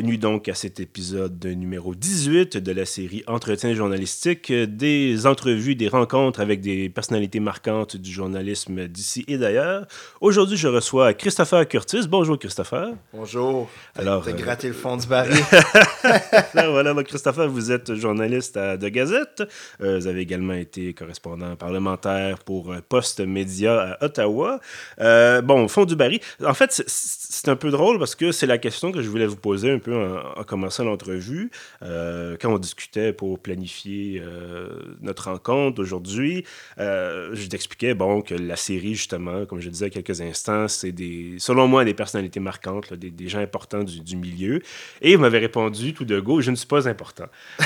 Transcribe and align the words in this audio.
Bienvenue 0.00 0.16
donc 0.16 0.48
à 0.48 0.54
cet 0.54 0.80
épisode 0.80 1.44
numéro 1.44 1.94
18 1.94 2.56
de 2.56 2.72
la 2.72 2.86
série 2.86 3.22
Entretien 3.26 3.74
journalistique, 3.74 4.50
des 4.50 5.26
entrevues, 5.26 5.74
des 5.74 5.88
rencontres 5.88 6.40
avec 6.40 6.62
des 6.62 6.88
personnalités 6.88 7.38
marquantes 7.38 7.98
du 7.98 8.10
journalisme 8.10 8.88
d'ici 8.88 9.26
et 9.28 9.36
d'ailleurs. 9.36 9.86
Aujourd'hui, 10.22 10.56
je 10.56 10.68
reçois 10.68 11.12
Christopher 11.12 11.68
Curtis. 11.68 12.08
Bonjour 12.08 12.38
Christopher. 12.38 12.94
Bonjour. 13.12 13.68
Alors, 13.94 14.24
t'as 14.24 14.30
euh... 14.30 14.36
gratté 14.36 14.68
le 14.68 14.72
fond 14.72 14.96
du 14.96 15.06
baril. 15.06 15.36
voilà, 16.54 16.94
donc 16.94 17.04
Christopher, 17.04 17.50
vous 17.50 17.70
êtes 17.70 17.94
journaliste 17.94 18.56
à 18.56 18.78
De 18.78 18.88
Gazette. 18.88 19.42
Euh, 19.82 19.98
vous 19.98 20.06
avez 20.06 20.22
également 20.22 20.54
été 20.54 20.94
correspondant 20.94 21.56
parlementaire 21.56 22.38
pour 22.38 22.74
Post 22.88 23.20
Média 23.20 23.98
à 24.00 24.06
Ottawa. 24.06 24.60
Euh, 24.98 25.42
bon, 25.42 25.68
fond 25.68 25.84
du 25.84 25.94
baril. 25.94 26.20
En 26.42 26.54
fait, 26.54 26.82
c'est 26.86 27.50
un 27.50 27.56
peu 27.56 27.70
drôle 27.70 27.98
parce 27.98 28.14
que 28.14 28.32
c'est 28.32 28.46
la 28.46 28.56
question 28.56 28.92
que 28.92 29.02
je 29.02 29.08
voulais 29.10 29.26
vous 29.26 29.36
poser 29.36 29.70
un 29.70 29.78
peu 29.78 29.89
en, 29.92 30.44
commençant 30.44 30.84
l'entrevue, 30.84 31.50
euh, 31.82 32.36
quand 32.40 32.52
on 32.52 32.58
discutait 32.58 33.12
pour 33.12 33.38
planifier 33.38 34.22
euh, 34.24 34.68
notre 35.00 35.30
rencontre 35.30 35.80
aujourd'hui, 35.80 36.44
euh, 36.78 37.30
je 37.32 37.46
t'expliquais 37.46 37.94
bon, 37.94 38.22
que 38.22 38.34
la 38.34 38.56
série, 38.56 38.94
justement, 38.94 39.46
comme 39.46 39.60
je 39.60 39.68
disais 39.68 39.86
il 39.86 39.94
y 39.94 39.98
a 39.98 40.02
quelques 40.02 40.20
instants, 40.20 40.68
c'est 40.68 40.92
des, 40.92 41.34
selon 41.38 41.68
moi, 41.68 41.84
des 41.84 41.94
personnalités 41.94 42.40
marquantes, 42.40 42.92
des, 42.94 43.10
des, 43.10 43.28
gens 43.28 43.40
importants 43.40 43.84
du, 43.84 44.00
du, 44.00 44.16
milieu. 44.16 44.60
Et 45.00 45.16
vous 45.16 45.22
m'avez 45.22 45.38
répondu 45.38 45.94
tout 45.94 46.04
de 46.04 46.18
go, 46.20 46.40
je 46.40 46.50
ne 46.50 46.56
suis 46.56 46.66
pas 46.66 46.88
important. 46.88 47.26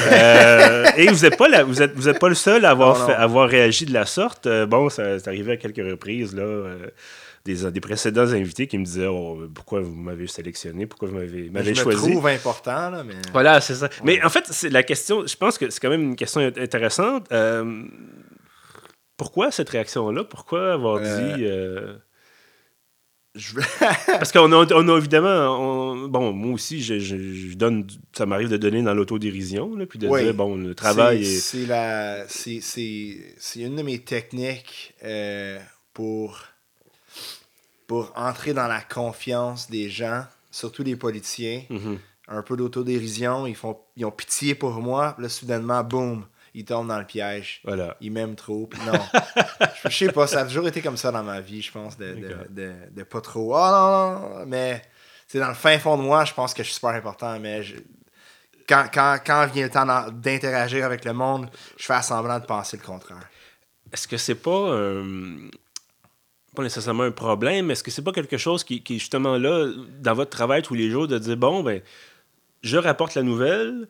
et 0.96 1.06
vous 1.06 1.22
n'êtes 1.22 1.36
pas, 1.36 1.62
vous 1.64 1.82
êtes, 1.82 1.94
vous 1.94 2.08
êtes 2.08 2.18
pas 2.18 2.28
le 2.28 2.34
seul 2.34 2.64
à. 2.64 2.74
Fait, 2.74 3.12
avoir 3.14 3.48
réagi 3.48 3.86
de 3.86 3.92
la 3.92 4.04
sorte. 4.04 4.48
bon, 4.68 4.88
ça, 4.88 5.18
c'est 5.18 5.28
arrivé 5.28 5.52
à 5.52 5.56
quelques 5.56 5.76
reprises, 5.76 6.34
là 6.34 6.44
des, 7.44 7.70
des, 7.70 7.80
précédents 7.80 8.32
invités 8.32 8.66
qui 8.66 8.78
me 8.78 8.84
disaient 8.84 9.06
oh, 9.06 9.48
pourquoi 9.54 9.80
vous 9.80 9.94
m'avez 9.94 10.26
sélectionné, 10.26 10.86
pourquoi 10.86 11.08
vous 11.08 11.14
m'avez 11.14 11.74
choisi. 11.74 12.00
Je 12.00 12.06
me 12.06 12.12
trouve 12.12 12.26
important, 12.26 12.90
là, 12.90 13.04
mais... 13.04 13.14
Voilà, 13.32 13.60
c'est 13.60 13.74
ça. 13.74 13.86
Ouais. 13.86 14.02
Mais 14.04 14.24
en 14.24 14.30
fait, 14.30 14.46
c'est 14.48 14.70
la 14.70 14.82
question, 14.82 15.26
je 15.26 15.36
pense 15.36 15.58
que 15.58 15.68
c'est 15.68 15.80
quand 15.80 15.90
même 15.90 16.02
une 16.02 16.16
question 16.16 16.40
intéressante. 16.40 17.26
Euh, 17.32 17.84
pourquoi 19.16 19.50
cette 19.50 19.68
réaction-là? 19.68 20.24
Pourquoi 20.24 20.72
avoir 20.72 21.00
euh... 21.02 21.36
dit... 21.36 21.44
Euh... 21.44 21.96
Je... 23.34 23.56
Parce 24.06 24.30
qu'on 24.32 24.50
a, 24.52 24.72
on 24.72 24.88
a 24.88 24.96
évidemment. 24.96 25.58
On, 25.60 26.08
bon, 26.08 26.32
moi 26.32 26.52
aussi, 26.52 26.80
je, 26.80 27.00
je, 27.00 27.16
je 27.16 27.56
donne. 27.56 27.84
Ça 28.16 28.26
m'arrive 28.26 28.48
de 28.48 28.56
donner 28.56 28.80
dans 28.80 28.94
l'autodérision, 28.94 29.76
puis 29.88 29.98
de 29.98 30.06
oui, 30.06 30.22
dire, 30.22 30.34
bon, 30.34 30.54
le 30.54 30.72
travail 30.72 31.22
est. 31.22 31.40
C'est 31.40 31.66
la. 31.66 32.28
C'est 32.28 32.60
une 33.56 33.74
de 33.74 33.82
mes 33.82 33.98
techniques 33.98 34.94
euh, 35.02 35.58
pour 35.92 36.44
pour 37.86 38.12
entrer 38.16 38.54
dans 38.54 38.66
la 38.66 38.80
confiance 38.80 39.70
des 39.70 39.90
gens, 39.90 40.24
surtout 40.50 40.84
des 40.84 40.96
politiciens. 40.96 41.62
Mm 41.70 41.76
-hmm. 41.76 41.98
Un 42.26 42.42
peu 42.42 42.56
d'autodérision, 42.56 43.46
ils, 43.46 43.54
font, 43.54 43.76
ils 43.96 44.04
ont 44.06 44.10
pitié 44.10 44.54
pour 44.54 44.72
moi, 44.80 45.14
là, 45.18 45.28
soudainement, 45.28 45.84
boum, 45.84 46.24
ils 46.54 46.64
tombent 46.64 46.88
dans 46.88 46.98
le 46.98 47.04
piège. 47.04 47.60
Voilà. 47.64 47.96
Ils 48.00 48.10
m'aiment 48.10 48.36
trop. 48.36 48.66
Puis 48.66 48.80
non, 48.86 48.98
je, 49.84 49.88
je 49.90 49.96
sais 49.98 50.12
pas, 50.12 50.26
ça 50.26 50.40
a 50.40 50.44
toujours 50.46 50.66
été 50.66 50.80
comme 50.80 50.96
ça 50.96 51.10
dans 51.12 51.22
ma 51.22 51.40
vie, 51.40 51.60
je 51.60 51.72
pense, 51.72 51.98
de, 51.98 52.14
de, 52.14 52.36
de, 52.48 52.72
de, 52.92 53.02
pas 53.02 53.20
trop. 53.20 53.54
Oh 53.54 53.70
non, 53.76 53.90
non, 54.38 54.46
mais 54.46 54.82
c'est 55.28 55.38
dans 55.38 55.48
le 55.48 55.54
fin 55.66 55.78
fond 55.78 55.96
de 55.98 56.02
moi, 56.02 56.24
je 56.24 56.32
pense 56.32 56.54
que 56.54 56.62
je 56.62 56.68
suis 56.68 56.76
super 56.76 56.90
important, 56.90 57.38
mais 57.40 57.62
je, 57.62 57.76
quand, 58.66 58.86
quand, 58.92 59.18
quand 59.26 59.46
vient 59.52 59.64
le 59.64 59.70
temps 59.70 60.10
d'interagir 60.10 60.82
avec 60.86 61.04
le 61.04 61.12
monde, 61.12 61.50
je 61.76 61.84
fais 61.84 62.02
semblant 62.02 62.38
de 62.38 62.46
penser 62.46 62.78
le 62.78 62.86
contraire. 62.86 63.28
Est-ce 63.92 64.08
que 64.08 64.16
c'est 64.16 64.40
pas. 64.48 64.50
Euh 64.50 65.50
pas 66.54 66.62
nécessairement 66.62 67.02
un 67.02 67.10
problème, 67.10 67.66
mais 67.66 67.72
est-ce 67.72 67.82
que 67.82 67.90
c'est 67.90 68.02
pas 68.02 68.12
quelque 68.12 68.36
chose 68.38 68.64
qui, 68.64 68.82
qui, 68.82 68.96
est 68.96 68.98
justement 68.98 69.36
là, 69.36 69.70
dans 70.00 70.14
votre 70.14 70.30
travail 70.30 70.62
tous 70.62 70.74
les 70.74 70.90
jours, 70.90 71.08
de 71.08 71.18
dire, 71.18 71.36
bon, 71.36 71.62
ben, 71.62 71.82
je 72.62 72.78
rapporte 72.78 73.14
la 73.14 73.22
nouvelle, 73.22 73.88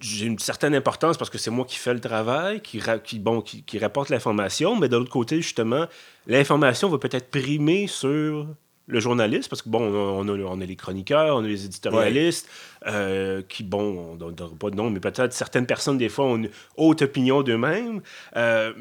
j'ai 0.00 0.26
une 0.26 0.38
certaine 0.38 0.74
importance 0.74 1.18
parce 1.18 1.30
que 1.30 1.38
c'est 1.38 1.50
moi 1.50 1.64
qui 1.64 1.76
fais 1.76 1.92
le 1.92 2.00
travail, 2.00 2.60
qui, 2.60 2.80
qui, 3.04 3.18
bon, 3.18 3.40
qui, 3.40 3.62
qui 3.62 3.78
rapporte 3.78 4.10
l'information, 4.10 4.76
mais 4.76 4.88
de 4.88 4.96
l'autre 4.96 5.10
côté, 5.10 5.36
justement, 5.36 5.86
l'information 6.26 6.88
va 6.88 6.98
peut-être 6.98 7.30
primer 7.30 7.86
sur 7.86 8.46
le 8.86 9.00
journaliste, 9.00 9.50
parce 9.50 9.60
que 9.60 9.68
bon, 9.68 9.82
on 9.82 10.26
a, 10.28 10.32
on 10.32 10.60
a 10.60 10.64
les 10.64 10.76
chroniqueurs, 10.76 11.36
on 11.36 11.44
a 11.44 11.46
les 11.46 11.66
éditorialistes, 11.66 12.48
ouais. 12.86 12.92
euh, 12.92 13.42
qui, 13.46 13.62
bon, 13.62 14.12
on 14.12 14.14
ne 14.14 14.32
donnera 14.32 14.56
pas 14.58 14.70
de 14.70 14.76
nom, 14.76 14.88
mais 14.88 15.00
peut-être 15.00 15.32
certaines 15.34 15.66
personnes, 15.66 15.98
des 15.98 16.08
fois, 16.08 16.24
ont 16.24 16.36
une 16.36 16.50
haute 16.76 17.02
opinion 17.02 17.42
d'eux-mêmes. 17.42 18.00
Euh, 18.36 18.72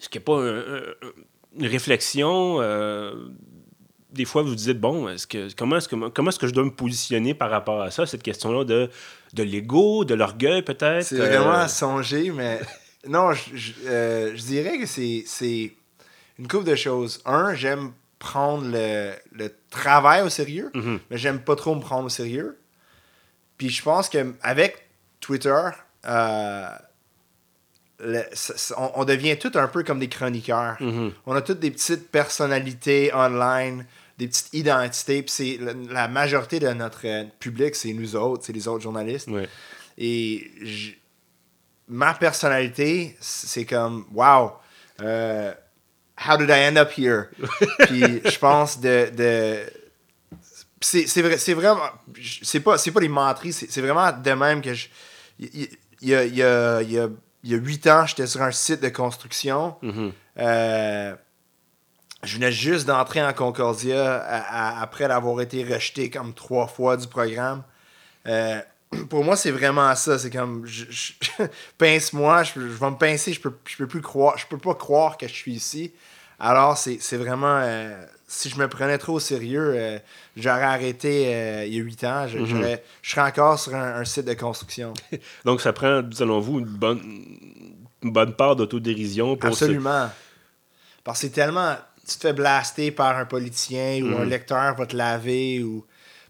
ce 0.00 0.08
qui 0.08 0.18
n'est 0.18 0.24
pas 0.24 0.40
un, 0.40 0.58
un, 0.58 0.82
une 1.58 1.66
réflexion. 1.66 2.60
Euh, 2.60 3.14
des 4.10 4.24
fois, 4.24 4.42
vous 4.42 4.54
dites, 4.54 4.78
bon, 4.80 5.08
est-ce 5.08 5.26
que, 5.26 5.52
comment 5.56 5.76
est-ce 5.76 5.88
que, 5.88 6.08
comment 6.10 6.28
est-ce 6.30 6.38
que 6.38 6.46
je 6.46 6.52
dois 6.52 6.64
me 6.64 6.70
positionner 6.70 7.34
par 7.34 7.50
rapport 7.50 7.82
à 7.82 7.90
ça, 7.90 8.06
cette 8.06 8.22
question-là 8.22 8.64
de, 8.64 8.88
de 9.32 9.42
l'ego, 9.42 10.04
de 10.04 10.14
l'orgueil 10.14 10.62
peut-être? 10.62 11.04
C'est 11.04 11.16
vraiment 11.16 11.52
à 11.52 11.68
songer, 11.68 12.30
mais 12.30 12.60
non, 13.08 13.32
je, 13.32 13.56
je, 13.56 13.72
euh, 13.86 14.36
je 14.36 14.42
dirais 14.42 14.78
que 14.78 14.86
c'est, 14.86 15.24
c'est 15.26 15.72
une 16.38 16.46
couple 16.46 16.64
de 16.64 16.76
choses. 16.76 17.20
Un, 17.24 17.54
j'aime 17.54 17.92
prendre 18.20 18.64
le, 18.66 19.12
le 19.32 19.52
travail 19.70 20.22
au 20.22 20.28
sérieux, 20.30 20.70
-hmm. 20.74 20.98
mais 21.10 21.18
j'aime 21.18 21.40
pas 21.40 21.56
trop 21.56 21.74
me 21.74 21.80
prendre 21.80 22.06
au 22.06 22.08
sérieux. 22.08 22.56
Puis 23.58 23.68
je 23.68 23.82
pense 23.82 24.08
qu'avec 24.08 24.88
Twitter, 25.20 25.62
euh, 26.06 26.68
le, 28.00 28.22
on, 28.76 28.92
on, 28.96 29.04
devient 29.04 29.38
tout 29.38 29.52
un 29.54 29.68
peu 29.68 29.82
comme 29.84 29.98
des 29.98 30.08
chroniqueurs. 30.08 30.76
Mm 30.80 30.90
-hmm. 30.90 31.12
On 31.26 31.34
a 31.34 31.42
toutes 31.42 31.60
des 31.60 31.70
petites 31.70 32.10
personnalités 32.10 33.12
online, 33.14 33.86
des 34.18 34.28
petites 34.28 34.52
identités. 34.52 35.22
Puis 35.22 35.30
c'est 35.30 35.58
la 35.90 36.08
majorité 36.08 36.58
de 36.60 36.72
notre 36.72 37.06
public, 37.38 37.74
c'est 37.74 37.92
nous 37.92 38.16
autres, 38.16 38.44
c'est 38.46 38.52
les 38.52 38.66
autres 38.68 38.82
journalistes. 38.82 39.28
Ouais. 39.28 39.48
Et 39.98 40.50
ma 41.88 42.14
personnalité, 42.14 43.16
c'est 43.20 43.64
comme 43.64 44.06
wow, 44.12 44.52
uh, 45.00 45.52
how 46.16 46.36
did 46.36 46.48
I 46.50 46.68
end 46.68 46.76
up 46.76 46.90
here? 46.96 47.28
Puis 47.86 48.22
je 48.24 48.38
pense 48.38 48.80
de, 48.80 49.10
de 49.14 49.58
c'est 50.80 51.22
vrai, 51.22 51.38
c'est 51.38 51.54
vraiment, 51.54 51.80
c'est 52.42 52.60
pas, 52.60 52.76
pas 52.76 53.00
les 53.00 53.08
menteries, 53.08 53.52
c'est 53.52 53.80
vraiment 53.80 54.12
de 54.12 54.32
même 54.32 54.60
que 54.60 54.74
je, 54.74 54.88
il 55.38 55.62
y, 55.62 55.68
y, 56.02 56.14
a, 56.14 56.24
y, 56.24 56.42
a, 56.42 56.82
y 56.82 56.98
a 56.98 57.08
il 57.44 57.50
y 57.50 57.54
a 57.54 57.58
huit 57.58 57.86
ans, 57.86 58.06
j'étais 58.06 58.26
sur 58.26 58.42
un 58.42 58.50
site 58.50 58.80
de 58.80 58.88
construction. 58.88 59.76
Mm 59.82 59.90
-hmm. 59.90 60.12
euh, 60.38 61.14
je 62.22 62.34
venais 62.36 62.52
juste 62.52 62.86
d'entrer 62.86 63.22
en 63.22 63.34
Concordia 63.34 64.16
à, 64.16 64.78
à, 64.78 64.82
après 64.82 65.06
l'avoir 65.08 65.40
été 65.42 65.62
rejeté 65.62 66.08
comme 66.10 66.32
trois 66.32 66.66
fois 66.66 66.96
du 66.96 67.06
programme. 67.06 67.62
Euh, 68.26 68.60
pour 69.10 69.22
moi, 69.24 69.36
c'est 69.36 69.50
vraiment 69.50 69.94
ça. 69.94 70.18
C'est 70.18 70.30
comme, 70.30 70.64
je, 70.66 70.84
je, 70.90 71.12
pince-moi, 71.78 72.44
je, 72.44 72.52
je, 72.54 72.78
vais 72.82 72.90
me 72.90 72.96
pincer, 72.96 73.32
je 73.34 73.40
peux, 73.40 73.54
je 73.66 73.76
peux 73.76 73.86
plus 73.86 74.00
croire, 74.00 74.38
je 74.38 74.46
peux 74.46 74.58
pas 74.58 74.74
croire 74.74 75.16
que 75.18 75.28
je 75.28 75.34
suis 75.34 75.52
ici. 75.52 75.92
Alors, 76.38 76.76
c'est 76.76 77.16
vraiment, 77.16 77.58
euh, 77.62 78.04
si 78.26 78.48
je 78.48 78.58
me 78.58 78.68
prenais 78.68 78.98
trop 78.98 79.14
au 79.14 79.20
sérieux, 79.20 79.74
euh, 79.74 79.98
j'aurais 80.36 80.62
arrêté 80.62 81.34
euh, 81.34 81.64
il 81.66 81.74
y 81.74 81.80
a 81.80 81.82
huit 81.82 82.02
ans. 82.04 82.26
Je, 82.26 82.38
mm 82.38 82.44
-hmm. 82.44 82.78
je 83.02 83.10
serais 83.10 83.28
encore 83.28 83.58
sur 83.58 83.74
un, 83.74 84.00
un, 84.00 84.04
site 84.04 84.24
de 84.26 84.34
construction. 84.34 84.94
Donc, 85.44 85.60
ça 85.60 85.72
prend, 85.72 86.02
selon 86.12 86.40
vous, 86.40 86.60
une 86.60 86.66
bonne, 86.66 87.00
une 88.02 88.12
bonne 88.12 88.34
part 88.34 88.56
d'autodérision 88.56 89.36
pour 89.36 89.50
Absolument. 89.50 90.06
Se... 90.08 90.12
Parce 91.04 91.20
que 91.20 91.26
c'est 91.26 91.32
tellement... 91.32 91.76
Tu 92.08 92.16
te 92.16 92.20
fais 92.20 92.32
blaster 92.34 92.90
par 92.90 93.16
un 93.16 93.24
politicien 93.24 94.02
ou 94.02 94.08
mm 94.08 94.14
-hmm. 94.14 94.22
un 94.22 94.24
lecteur 94.24 94.74
va 94.76 94.86
te 94.86 94.96
laver 94.96 95.62
ou... 95.62 95.84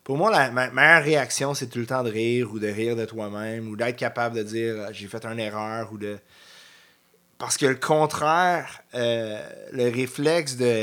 Pour 0.05 0.17
moi, 0.19 0.31
la 0.31 0.51
ma 0.51 0.71
meilleure 0.71 1.03
réaction, 1.03 1.55
c'est 1.55 1.69
tout 1.73 1.79
le 1.79 1.87
temps 1.87 2.05
de 2.09 2.11
rire 2.11 2.47
ou 2.53 2.59
de 2.59 2.71
rire 2.81 2.95
de 2.95 3.07
toi-même 3.07 3.65
ou 3.71 3.75
d'être 3.75 3.97
capable 3.97 4.37
de 4.37 4.43
dire 4.43 4.75
«j'ai 4.97 5.09
fait 5.09 5.25
une 5.25 5.41
erreur» 5.49 5.83
ou 5.93 5.99
de... 5.99 6.19
Parce 7.39 7.57
que 7.57 7.67
le 7.67 7.81
contraire, 7.93 8.69
euh, 8.95 9.41
le 9.73 9.87
réflexe 10.01 10.57
de 10.57 10.75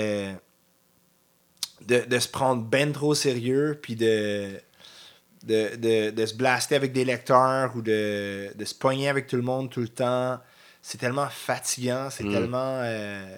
de, 1.87 2.05
de 2.07 2.19
se 2.19 2.27
prendre 2.27 2.63
ben 2.63 2.91
trop 2.91 3.15
sérieux, 3.15 3.79
puis 3.81 3.95
de, 3.95 4.49
de, 5.43 5.75
de, 5.75 6.11
de, 6.11 6.25
se 6.25 6.35
blaster 6.35 6.75
avec 6.75 6.93
des 6.93 7.05
lecteurs 7.05 7.75
ou 7.75 7.81
de, 7.81 8.51
de 8.55 8.65
se 8.65 8.75
pogner 8.75 9.09
avec 9.09 9.27
tout 9.27 9.35
le 9.35 9.41
monde 9.41 9.69
tout 9.69 9.81
le 9.81 9.87
temps. 9.87 10.39
C'est 10.81 10.97
tellement 10.97 11.29
fatigant, 11.29 12.09
c'est 12.09 12.23
mm. 12.23 12.31
tellement. 12.31 12.79
Euh, 12.81 13.37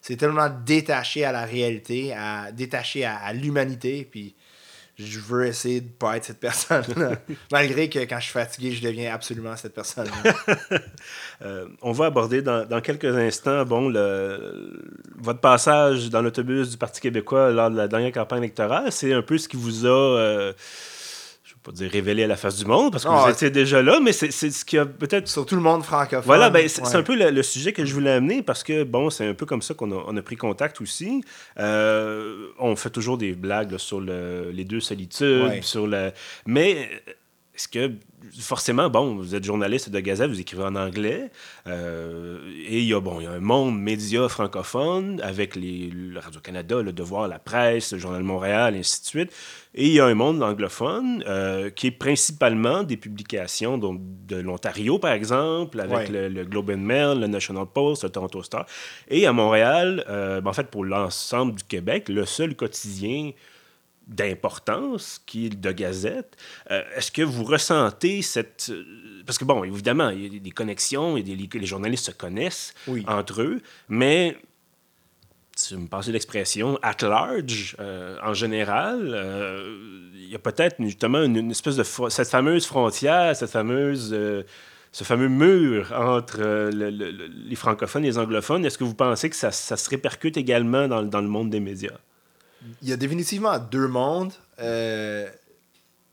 c'est 0.00 0.16
tellement 0.16 0.48
détaché 0.48 1.24
à 1.24 1.30
la 1.30 1.44
réalité, 1.44 2.12
à, 2.12 2.50
détaché 2.50 3.04
à, 3.04 3.16
à 3.18 3.32
l'humanité. 3.32 4.06
Puis 4.10 4.34
je 4.98 5.18
veux 5.18 5.46
essayer 5.46 5.80
de 5.80 5.88
pas 5.88 6.16
être 6.16 6.24
cette 6.24 6.40
personne-là. 6.40 7.12
Malgré 7.52 7.88
que 7.88 7.98
quand 8.00 8.18
je 8.18 8.24
suis 8.24 8.32
fatigué, 8.32 8.72
je 8.72 8.82
deviens 8.82 9.14
absolument 9.14 9.56
cette 9.56 9.74
personne-là. 9.74 10.34
Euh, 11.44 11.66
on 11.80 11.90
va 11.90 12.06
aborder 12.06 12.40
dans, 12.40 12.64
dans, 12.64 12.80
quelques 12.80 13.16
instants 13.16 13.64
bon, 13.64 13.88
le, 13.88 14.80
votre 15.16 15.40
passage 15.40 16.08
dans 16.08 16.22
l'autobus 16.22 16.70
du 16.70 16.76
Parti 16.76 17.00
québécois 17.00 17.50
lors 17.50 17.68
de 17.68 17.76
la 17.76 17.88
dernière 17.88 18.12
campagne 18.12 18.44
électorale. 18.44 18.92
C'est 18.92 19.12
un 19.12 19.22
peu 19.22 19.38
ce 19.38 19.48
qui 19.48 19.56
vous 19.56 19.84
a. 19.84 19.88
Euh, 19.88 20.52
pas 21.62 21.72
dire 21.72 21.90
révélé 21.90 22.24
à 22.24 22.26
la 22.26 22.36
face 22.36 22.56
du 22.56 22.64
monde, 22.64 22.90
parce 22.90 23.04
que 23.04 23.08
vous 23.08 23.30
étiez 23.30 23.50
déjà 23.50 23.82
là, 23.82 24.00
mais 24.00 24.12
c'est 24.12 24.30
ce 24.30 24.64
qui 24.64 24.78
a 24.78 24.86
peut-être... 24.86 25.28
Surtout 25.28 25.54
le 25.54 25.60
monde 25.60 25.84
francophone. 25.84 26.24
Voilà, 26.24 26.50
ben, 26.50 26.68
c'est 26.68 26.96
un 26.96 27.02
peu 27.02 27.14
le, 27.14 27.42
sujet 27.42 27.72
que 27.72 27.84
je 27.84 27.94
voulais 27.94 28.10
amener, 28.10 28.42
parce 28.42 28.64
que, 28.64 28.84
bon, 28.84 29.10
c'est 29.10 29.26
un 29.26 29.34
peu 29.34 29.46
comme 29.46 29.62
ça 29.62 29.74
qu'on 29.74 29.92
a, 29.92 30.04
on 30.06 30.16
a, 30.16 30.22
pris 30.22 30.36
contact 30.36 30.80
aussi. 30.80 31.22
Euh, 31.58 32.48
on 32.58 32.74
fait 32.76 32.90
toujours 32.90 33.18
des 33.18 33.32
blagues 33.34 33.76
sur 33.78 34.00
le, 34.00 34.50
les 34.52 34.64
deux 34.64 34.80
solitudes, 34.80 35.62
sur 35.62 35.86
le... 35.86 36.12
Mais 36.46 36.88
est-ce 37.62 37.68
que 37.68 37.92
forcément, 38.40 38.88
bon, 38.88 39.14
vous 39.14 39.34
êtes 39.34 39.44
journaliste 39.44 39.90
de 39.90 40.00
Gazette, 40.00 40.28
vous 40.28 40.40
écrivez 40.40 40.64
en 40.64 40.74
anglais, 40.74 41.30
euh, 41.66 42.38
et 42.66 42.78
il 42.78 42.84
y, 42.84 42.94
a, 42.94 43.00
bon, 43.00 43.20
il 43.20 43.24
y 43.24 43.26
a 43.26 43.32
un 43.32 43.40
monde 43.40 43.78
média 43.78 44.28
francophone 44.28 45.20
avec 45.22 45.54
les, 45.54 45.88
le 45.88 46.18
Radio-Canada, 46.18 46.82
Le 46.82 46.92
Devoir, 46.92 47.28
La 47.28 47.38
Presse, 47.38 47.92
le 47.92 47.98
Journal 47.98 48.20
de 48.20 48.26
Montréal, 48.26 48.74
et 48.74 48.80
ainsi 48.80 49.00
de 49.00 49.06
suite. 49.06 49.32
Et 49.74 49.86
il 49.86 49.92
y 49.92 50.00
a 50.00 50.06
un 50.06 50.14
monde 50.14 50.42
anglophone 50.42 51.24
euh, 51.26 51.70
qui 51.70 51.88
est 51.88 51.92
principalement 51.92 52.82
des 52.82 52.96
publications 52.96 53.78
donc, 53.78 54.00
de 54.26 54.36
l'Ontario, 54.36 54.98
par 54.98 55.12
exemple, 55.12 55.80
avec 55.80 56.08
le, 56.08 56.44
Globe 56.44 56.70
and 56.70 56.78
Mail, 56.78 57.20
le 57.20 57.26
National 57.26 57.66
Post, 57.72 58.04
le 58.04 58.10
Toronto 58.10 58.42
Star. 58.42 58.66
Et 59.08 59.26
à 59.26 59.32
Montréal, 59.32 60.04
euh, 60.08 60.40
ben, 60.40 60.50
en 60.50 60.52
fait, 60.52 60.68
pour 60.68 60.84
l'ensemble 60.84 61.54
du 61.54 61.64
Québec, 61.64 62.08
le 62.08 62.26
seul 62.26 62.56
quotidien 62.56 63.32
d'importance 64.12 65.20
qui 65.26 65.46
est 65.46 65.60
de 65.60 65.72
Gazette. 65.72 66.36
Euh, 66.70 66.82
est-ce 66.96 67.10
que 67.10 67.22
vous 67.22 67.44
ressentez 67.44 68.22
cette... 68.22 68.68
Euh, 68.70 69.22
parce 69.26 69.38
que, 69.38 69.44
bon, 69.44 69.64
évidemment, 69.64 70.10
il 70.10 70.34
y 70.34 70.36
a 70.36 70.40
des 70.40 70.50
connexions, 70.50 71.16
et 71.16 71.22
les 71.22 71.66
journalistes 71.66 72.06
se 72.06 72.10
connaissent 72.10 72.74
entre 73.06 73.42
eux, 73.42 73.60
mais, 73.88 74.36
si 75.56 75.74
vous 75.74 75.82
me 75.82 75.88
passez 75.88 76.12
l'expression, 76.12 76.78
at 76.82 76.96
large, 77.02 77.76
euh, 77.80 78.18
en 78.22 78.34
général, 78.34 79.00
il 80.14 80.28
y 80.28 80.34
a 80.34 80.38
peut-être 80.38 80.76
justement 80.80 81.22
une, 81.22 81.50
espèce 81.50 81.76
de... 81.76 81.84
cette 82.08 82.28
fameuse 82.28 82.66
frontière, 82.66 83.36
cette 83.36 83.50
fameuse 83.50 84.16
ce 84.94 85.04
fameux 85.04 85.28
mur 85.28 85.90
entre 85.96 86.70
les 86.70 87.56
francophones 87.56 88.04
et 88.04 88.08
les 88.08 88.18
anglophones, 88.18 88.66
est-ce 88.66 88.76
que 88.76 88.84
vous 88.84 88.94
pensez 88.94 89.30
que 89.30 89.36
ça, 89.36 89.50
ça 89.50 89.78
se 89.78 89.88
répercute 89.88 90.36
également 90.36 90.86
dans, 90.86 91.02
dans, 91.02 91.22
le 91.22 91.28
monde 91.28 91.48
des 91.48 91.60
médias? 91.60 91.96
Il 92.82 92.88
y 92.88 92.92
a 92.92 92.96
définitivement 92.96 93.58
deux 93.58 93.88
mondes. 93.88 94.32
Euh, 94.60 95.28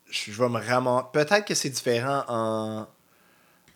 je 0.09 0.31
vais 0.31 0.49
me 0.49 0.59
ramasser. 0.59 1.07
Peut-être 1.13 1.45
que 1.45 1.55
c'est 1.55 1.69
différent 1.69 2.23
en. 2.27 2.87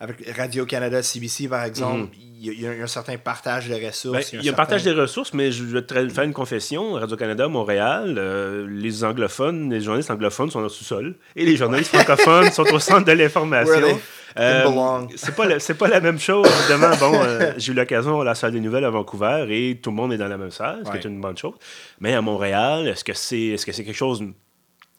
Avec 0.04 0.36
Radio-Canada, 0.36 1.02
CBC, 1.02 1.48
par 1.48 1.64
exemple, 1.64 2.00
mhm. 2.00 2.08
il, 2.40 2.60
y 2.60 2.66
a, 2.66 2.70
un 2.70 2.86
certain 2.86 3.16
partage 3.16 3.68
de 3.68 3.74
ressources. 3.74 4.32
Ben, 4.32 4.40
il 4.40 4.44
y 4.44 4.48
a 4.50 4.52
un, 4.52 4.54
partage 4.54 4.82
des 4.82 4.92
ressources, 4.92 5.32
mais 5.32 5.50
je 5.50 5.64
vais 5.64 5.82
te 5.82 6.08
faire 6.10 6.24
une 6.24 6.34
confession. 6.34 6.92
Radio-Canada, 6.92 7.48
Montréal, 7.48 8.16
euh, 8.18 8.66
les 8.68 9.02
anglophones, 9.02 9.70
les 9.70 9.80
journalistes 9.80 10.10
anglophones 10.10 10.50
sont 10.50 10.60
au 10.60 10.68
sous-sol 10.68 11.16
et 11.36 11.46
les 11.46 11.56
journalistes 11.56 11.96
francophones 11.96 12.50
sont 12.50 12.70
au 12.72 12.78
centre 12.78 13.06
de 13.06 13.12
l'information. 13.20 13.98
Euh, 14.36 15.06
c'est 15.14 15.34
pas 15.34 15.46
pas 15.78 15.88
la 15.88 16.00
même 16.00 16.18
chose 16.18 16.46
évidemment. 16.60 16.94
Bon, 16.98 17.12
euh, 17.22 17.52
j'ai 17.56 17.72
eu 17.72 17.74
l'occasion 17.74 18.20
à 18.20 18.24
la 18.24 18.34
salle 18.34 18.52
des 18.52 18.60
nouvelles 18.60 18.84
à 18.84 18.90
Vancouver 18.90 19.46
et 19.48 19.78
tout 19.80 19.90
le 19.90 19.96
monde 19.96 20.12
est 20.12 20.18
dans 20.18 20.28
la 20.28 20.36
même 20.36 20.50
salle, 20.50 20.82
ce 20.84 20.90
qui 20.90 20.96
est 20.96 21.04
une 21.04 21.20
bonne 21.20 21.38
chose. 21.38 21.54
Mais 22.00 22.14
à 22.14 22.20
Montréal, 22.20 22.88
est-ce 22.88 23.04
que 23.04 23.14
c'est 23.14 23.40
est-ce 23.40 23.64
que 23.64 23.72
c'est 23.72 23.84
quelque 23.84 23.94
chose 23.94 24.24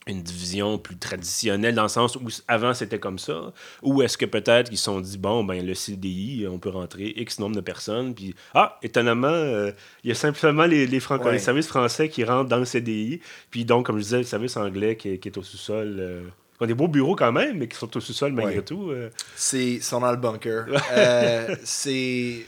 une 0.08 0.22
division 0.22 0.78
plus 0.78 0.98
traditionnelle 0.98 1.74
dans 1.74 1.84
le 1.84 1.90
sens 1.90 2.16
où 2.16 2.28
avant 2.48 2.74
c'était 2.74 3.00
comme 3.00 3.18
ça 3.18 3.54
ou 3.82 4.02
est-ce 4.02 4.18
que 4.18 4.26
peut-être 4.26 4.70
qu'ils 4.70 4.78
se 4.78 4.84
sont 4.86 5.02
dit 5.02 5.18
bon 5.18 5.44
ben 5.44 5.66
le 5.66 5.74
CDI 5.74 6.46
on 6.50 6.60
peut 6.60 6.70
rentrer 6.70 7.14
X 7.16 7.40
nombre 7.40 7.56
de 7.56 7.62
personnes 7.62 8.14
puis 8.14 8.36
ah 8.54 8.78
étonnamment 8.84 9.28
euh, 9.28 9.72
il 10.04 10.10
y 10.10 10.12
a 10.12 10.16
simplement 10.16 10.66
les, 10.66 10.86
les, 10.86 11.00
services 11.40 11.68
français 11.68 12.10
qui 12.10 12.24
rentrent 12.24 12.50
dans 12.50 12.60
le 12.60 12.66
CDI 12.66 13.20
puis 13.50 13.66
donc 13.66 13.88
comme 13.88 13.98
je 13.98 14.04
disais 14.04 14.18
le 14.18 14.24
service 14.24 14.58
anglais 14.58 14.96
qui, 14.96 15.10
est 15.10 15.38
au 15.38 15.44
sous-sol 15.44 16.32
ils 16.60 16.64
ont 16.64 16.68
des 16.68 16.74
beaux 16.74 16.88
bureaux 16.88 17.16
quand 17.16 17.32
même, 17.32 17.58
mais 17.58 17.68
qui 17.68 17.76
sont 17.78 17.96
au 17.98 18.00
sous-sol 18.00 18.32
malgré 18.32 18.64
tout. 18.64 18.90
Euh. 18.90 19.10
C'est, 19.36 19.82
sont 19.82 20.00
dans 20.00 20.12
le 20.12 20.18
bunker. 20.18 20.66
Euh, 20.92 21.56
c'est. 21.64 22.46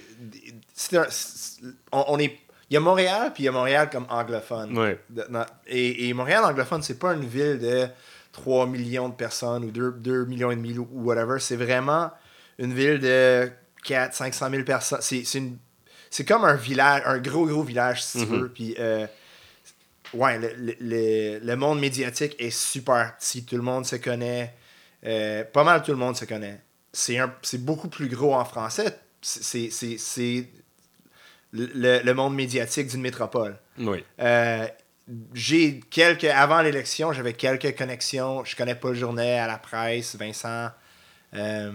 on, 1.91 2.17
est. 2.19 2.39
Il 2.69 2.73
y 2.73 2.77
a 2.77 2.79
Montréal, 2.79 3.31
puis 3.33 3.43
il 3.43 3.45
y 3.45 3.49
a 3.49 3.51
Montréal 3.51 3.89
comme 3.89 4.05
anglophone. 4.09 4.97
Et, 5.67 6.09
et, 6.09 6.13
Montréal 6.13 6.43
anglophone, 6.43 6.81
c'est 6.81 6.99
pas 6.99 7.13
une 7.13 7.25
ville 7.25 7.59
de 7.59 7.87
3 8.33 8.67
millions 8.67 9.09
de 9.09 9.15
personnes 9.15 9.63
ou 9.65 9.71
2, 9.71 10.25
millions 10.25 10.51
et 10.51 10.55
demi 10.55 10.77
ou 10.77 10.87
whatever. 10.91 11.39
C'est 11.39 11.55
vraiment 11.55 12.11
une 12.59 12.73
ville 12.73 12.99
de 12.99 13.49
4 13.85 14.13
500 14.13 14.49
000 14.51 14.63
personnes. 14.63 14.99
C'est, 15.01 15.23
c'est, 16.09 16.25
comme 16.25 16.43
un 16.43 16.55
village, 16.55 17.03
un 17.05 17.19
gros, 17.19 17.45
gros 17.45 17.63
village, 17.63 18.03
si 18.03 18.19
tu 18.19 18.25
mm-hmm. 18.25 18.39
veux. 18.39 18.49
Puis. 18.49 18.75
Euh, 18.79 19.07
ouais, 20.13 20.39
le, 20.39 21.39
le, 21.41 21.55
monde 21.55 21.79
médiatique 21.79 22.35
est 22.39 22.49
super 22.49 23.15
petit. 23.17 23.43
Tout 23.43 23.55
le 23.55 23.61
monde 23.61 23.85
se 23.85 23.95
connaît. 23.95 24.53
Euh, 25.05 25.43
pas 25.43 25.63
mal 25.63 25.83
tout 25.83 25.91
le 25.91 25.97
monde 25.97 26.15
se 26.15 26.25
connaît. 26.25 26.61
C'est 26.91 27.19
beaucoup 27.59 27.87
plus 27.87 28.07
gros 28.07 28.33
en 28.33 28.45
français. 28.45 28.99
C'est 29.21 29.69
le, 31.51 32.01
le, 32.03 32.13
monde 32.13 32.35
médiatique 32.35 32.87
d'une 32.87 33.01
métropole. 33.01 33.57
Oui. 33.79 34.03
Euh, 34.19 34.67
j'ai 35.33 35.79
quelques. 35.89 36.25
Avant 36.25 36.61
l'élection, 36.61 37.13
j'avais 37.13 37.33
quelques 37.33 37.77
connexions. 37.77 38.43
Je 38.43 38.55
connais 38.55 38.75
pas 38.75 38.89
le 38.89 38.95
journée 38.95 39.39
à 39.39 39.47
la 39.47 39.57
presse, 39.57 40.15
Vincent. 40.15 40.69
Euh, 41.33 41.71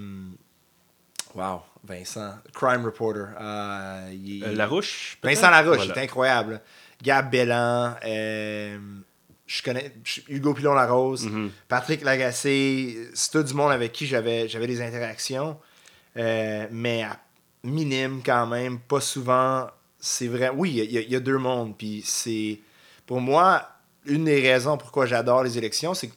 wow, 1.35 1.63
Vincent. 1.85 2.35
Crime 2.55 2.85
Reporter. 2.85 3.29
Larouche. 4.55 5.19
Vincent 5.23 5.51
Larouche, 5.51 5.87
c'est 5.87 6.01
incroyable. 6.01 6.61
Gab 7.03 7.31
Bellan, 7.31 7.97
euh, 8.05 8.79
je 9.47 9.63
connais 9.63 9.93
Hugo 10.29 10.55
Pilon-Larose, 10.55 11.27
mhm. 11.27 11.51
Patrick 11.69 12.03
Lagacé, 12.03 13.09
c'est 13.13 13.33
tout 13.33 13.43
du 13.43 13.55
monde 13.55 13.73
avec 13.73 13.93
qui 13.93 14.07
j'avais 14.07 14.47
des 14.47 14.81
interactions, 14.81 15.59
euh, 16.17 16.67
mais 16.71 17.05
minime 17.65 18.23
quand 18.25 18.47
même, 18.47 18.79
pas 18.79 19.01
souvent. 19.01 19.67
C'est 19.99 20.29
vrai, 20.29 20.51
oui, 20.55 20.85
il 20.91 21.11
y, 21.11 21.17
a 21.17 21.21
deux 21.21 21.39
mondes, 21.39 21.77
puis 21.77 22.03
c'est 22.05 22.59
pour 23.07 23.21
moi 23.21 23.69
une 24.05 24.25
des 24.25 24.41
raisons 24.41 24.77
pourquoi 24.77 25.07
j'adore 25.07 25.45
les 25.45 25.59
élections, 25.59 25.95
c'est 25.95 26.11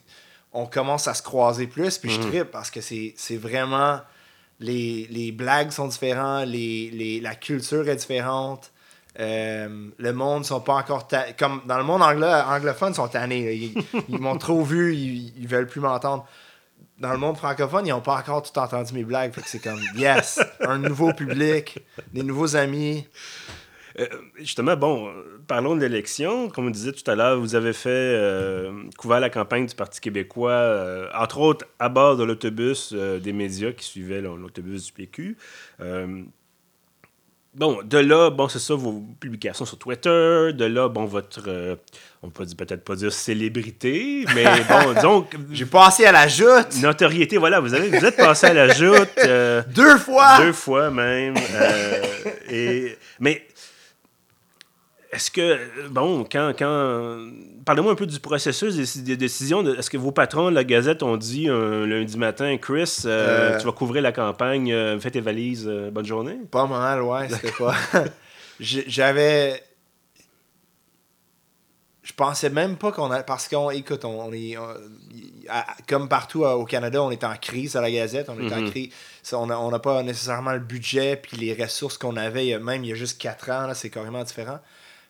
qu'on 0.50 0.66
commence 0.66 1.06
à 1.06 1.14
se 1.14 1.22
croiser 1.22 1.68
plus, 1.68 1.98
puis 1.98 2.10
je 2.10 2.20
mhm. 2.20 2.28
tripe 2.30 2.50
parce 2.50 2.70
que 2.70 2.80
c'est 2.80 3.36
vraiment 3.36 4.00
les, 4.58 5.32
blagues 5.32 5.70
sont 5.70 5.86
différentes, 5.86 6.48
les, 6.48 7.20
la 7.22 7.36
culture 7.36 7.88
est 7.88 7.96
différente. 7.96 8.72
Euh, 9.18 9.88
le 9.96 10.12
monde 10.12 10.44
sont 10.44 10.60
pas 10.60 10.74
encore 10.74 11.08
comme 11.38 11.62
dans 11.64 11.78
le 11.78 11.84
monde 11.84 12.02
anglophone 12.02 12.92
ils 12.92 12.96
sont 12.96 13.08
tannés 13.08 13.72
ils, 14.10 14.18
m'ont 14.18 14.36
trop 14.36 14.62
vu 14.62 14.94
ils, 14.94 15.32
ils, 15.38 15.48
veulent 15.48 15.68
plus 15.68 15.80
m'entendre 15.80 16.26
dans 16.98 17.12
le 17.12 17.18
monde 17.18 17.36
francophone 17.36 17.86
ils 17.86 17.90
n'ont 17.90 18.00
pas 18.00 18.16
encore 18.16 18.42
tout 18.42 18.58
entendu 18.58 18.94
mes 18.94 19.04
blagues 19.04 19.32
c'est 19.44 19.62
comme 19.62 19.80
yes 19.96 20.40
un 20.60 20.78
nouveau 20.78 21.12
public 21.12 21.78
des 22.12 22.22
nouveaux 22.22 22.56
amis 22.56 23.06
euh, 23.98 24.06
justement, 24.36 24.76
bon, 24.76 25.10
parlons 25.46 25.74
de 25.74 25.80
l'élection. 25.80 26.50
Comme 26.50 26.66
on 26.66 26.70
disait 26.70 26.92
tout 26.92 27.10
à 27.10 27.14
l'heure, 27.14 27.40
vous 27.40 27.54
avez 27.54 27.72
fait 27.72 27.88
euh, 27.88 28.70
couvert 28.98 29.20
la 29.20 29.30
campagne 29.30 29.64
du 29.64 29.74
Parti 29.74 30.02
québécois, 30.02 31.08
entre 31.14 31.38
autres 31.38 31.66
à 31.78 31.88
bord 31.88 32.18
de 32.18 32.22
l'autobus 32.22 32.92
des 32.92 33.32
médias 33.32 33.72
qui 33.72 33.86
suivaient 33.86 34.20
l'autobus 34.20 34.84
du 34.84 34.92
PQ. 34.92 35.38
Bon, 37.56 37.78
de 37.82 37.96
là, 37.96 38.28
bon, 38.28 38.48
c'est 38.48 38.58
ça, 38.58 38.74
vos 38.74 39.02
publications 39.18 39.64
sur 39.64 39.78
Twitter. 39.78 40.52
De 40.52 40.66
là, 40.66 40.88
bon, 40.88 41.06
votre. 41.06 41.42
Euh, 41.46 41.76
on 42.22 42.28
peut 42.28 42.44
peut-être 42.44 42.84
pas 42.84 42.96
dire 42.96 43.10
célébrité, 43.10 44.26
mais 44.34 44.44
bon, 44.68 44.92
disons. 44.94 45.26
J'ai 45.50 45.64
passé 45.64 46.04
à 46.04 46.12
la 46.12 46.28
joute. 46.28 46.76
Notoriété, 46.82 47.38
voilà, 47.38 47.60
vous, 47.60 47.72
avez, 47.72 47.88
vous 47.88 48.04
êtes 48.04 48.16
passé 48.16 48.48
à 48.48 48.52
la 48.52 48.74
joute. 48.74 49.08
Euh, 49.24 49.62
deux 49.74 49.96
fois. 49.96 50.38
Deux 50.38 50.52
fois 50.52 50.90
même. 50.90 51.34
Euh, 51.54 52.02
et, 52.50 52.98
mais 53.20 53.46
est-ce 55.10 55.30
que, 55.30 55.88
bon, 55.88 56.26
quand. 56.30 56.52
quand 56.58 57.26
Parlez-moi 57.66 57.90
un 57.90 57.96
peu 57.96 58.06
du 58.06 58.20
processus 58.20 58.76
des, 58.98 59.16
décisions. 59.16 59.66
Est-ce 59.74 59.90
que 59.90 59.96
vos 59.96 60.12
patrons 60.12 60.50
de 60.50 60.54
la 60.54 60.62
Gazette 60.62 61.02
ont 61.02 61.16
dit 61.16 61.48
un 61.48 61.84
lundi 61.84 62.16
matin, 62.16 62.56
Chris, 62.58 63.02
euh, 63.04 63.54
euh. 63.54 63.58
tu 63.58 63.66
vas 63.66 63.72
couvrir 63.72 64.02
la 64.02 64.12
campagne, 64.12 64.72
euh, 64.72 65.00
fais 65.00 65.10
tes 65.10 65.20
valises, 65.20 65.68
bonne 65.90 66.06
journée? 66.06 66.38
Pas 66.48 66.66
mal, 66.66 67.02
ouais, 67.02 67.28
c'était 67.28 67.50
pas. 67.50 67.74
J'avais. 68.60 69.60
Je 72.04 72.12
pensais 72.12 72.50
même 72.50 72.76
pas 72.76 72.92
qu'on 72.92 73.10
a. 73.10 73.24
Parce 73.24 73.48
qu'on, 73.48 73.70
écoute, 73.70 74.04
on, 74.04 74.32
est. 74.32 74.56
comme 75.88 76.08
partout 76.08 76.44
au 76.44 76.66
Canada, 76.66 77.02
on 77.02 77.10
est 77.10 77.24
en 77.24 77.34
crise 77.34 77.74
à 77.74 77.80
la 77.80 77.90
Gazette, 77.90 78.28
on 78.28 78.38
est 78.38 78.54
en 78.54 78.60
mm-hmm. 78.60 78.70
crise. 78.70 78.92
On 79.32 79.70
n'a 79.70 79.78
pas 79.80 80.04
nécessairement 80.04 80.52
le 80.52 80.60
budget 80.60 81.16
puis 81.16 81.36
les 81.36 81.60
ressources 81.60 81.98
qu'on 81.98 82.14
avait, 82.14 82.60
même 82.60 82.84
il 82.84 82.90
y 82.90 82.92
a 82.92 82.94
juste 82.96 83.20
quatre 83.20 83.50
ans, 83.50 83.72
c'est 83.74 83.90
carrément 83.90 84.22
différent. 84.22 84.60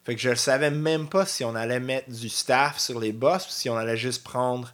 Fait 0.06 0.14
que 0.14 0.20
je 0.20 0.30
ne 0.30 0.34
savais 0.36 0.70
même 0.70 1.08
pas 1.08 1.26
si 1.26 1.44
on 1.44 1.54
allait 1.54 1.80
mettre 1.80 2.08
du 2.10 2.28
staff 2.30 2.78
sur 2.78 2.98
les 3.00 3.12
boss 3.12 3.44
ou 3.46 3.50
si 3.50 3.68
on 3.68 3.76
allait 3.76 3.96
juste 3.98 4.22
prendre 4.24 4.72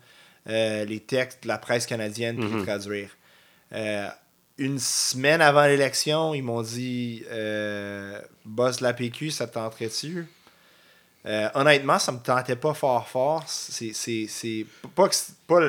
euh, 0.48 0.84
les 0.84 1.00
textes 1.00 1.42
de 1.44 1.48
la 1.48 1.56
presse 1.58 1.86
canadienne 1.86 2.38
et 2.38 2.42
les 2.46 2.52
Mhm. 2.56 2.62
traduire. 2.66 3.08
Euh, 3.72 4.08
une 4.58 4.78
semaine 4.78 5.40
avant 5.40 5.64
l'élection, 5.64 6.34
ils 6.34 6.42
m'ont 6.42 6.60
dit 6.62 7.24
euh, 7.30 8.20
Boss 8.44 8.76
de 8.78 8.82
la 8.84 8.92
PQ, 8.92 9.30
ça 9.30 9.46
te 9.46 9.54
tenterait-tu? 9.54 10.26
Honnêtement, 11.54 11.98
ça 12.00 12.10
me 12.12 12.18
tentait 12.18 12.56
pas 12.56 12.74
fort 12.74 13.08
fort. 13.08 13.44
C'est, 13.46 14.66
pas, 14.94 15.08
que, 15.08 15.14
pas 15.46 15.60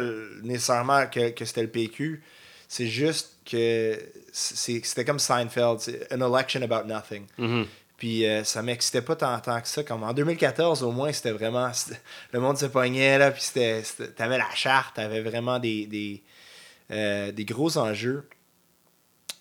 nécessairement 0.41 1.05
que, 1.07 1.29
que 1.29 1.45
c'était 1.45 1.61
le 1.61 1.69
PQ, 1.69 2.21
c'est 2.67 2.87
juste 2.87 3.35
que 3.49 3.99
c'est- 4.31 4.83
c'était 4.83 5.05
comme 5.05 5.19
Seinfeld, 5.19 5.79
an 6.11 6.21
election 6.35 6.61
about 6.63 6.87
nothing. 6.87 7.25
Mhm. 7.37 7.67
Puis 8.03 8.25
euh, 8.27 8.43
ça 8.43 8.61
m'excitait 8.61 9.01
pas 9.01 9.15
tant, 9.15 9.39
tant 9.39 9.61
que 9.61 9.67
ça. 9.69 9.81
Comme 9.81 10.03
en 10.03 10.11
2014, 10.11 10.83
au 10.83 10.91
moins, 10.91 11.13
c'était 11.13 11.31
vraiment. 11.31 11.71
Le 12.33 12.41
monde 12.41 12.57
se 12.57 12.65
pognait, 12.65 13.17
là. 13.17 13.31
Puis 13.31 13.43
c'était. 13.43 13.81
T'avais 14.17 14.37
la 14.37 14.49
charte, 14.53 14.95
t'avais 14.97 15.21
vraiment 15.21 15.57
des, 15.57 15.85
des, 15.87 16.21
euh, 16.91 17.31
des 17.31 17.45
gros 17.45 17.77
enjeux. 17.77 18.27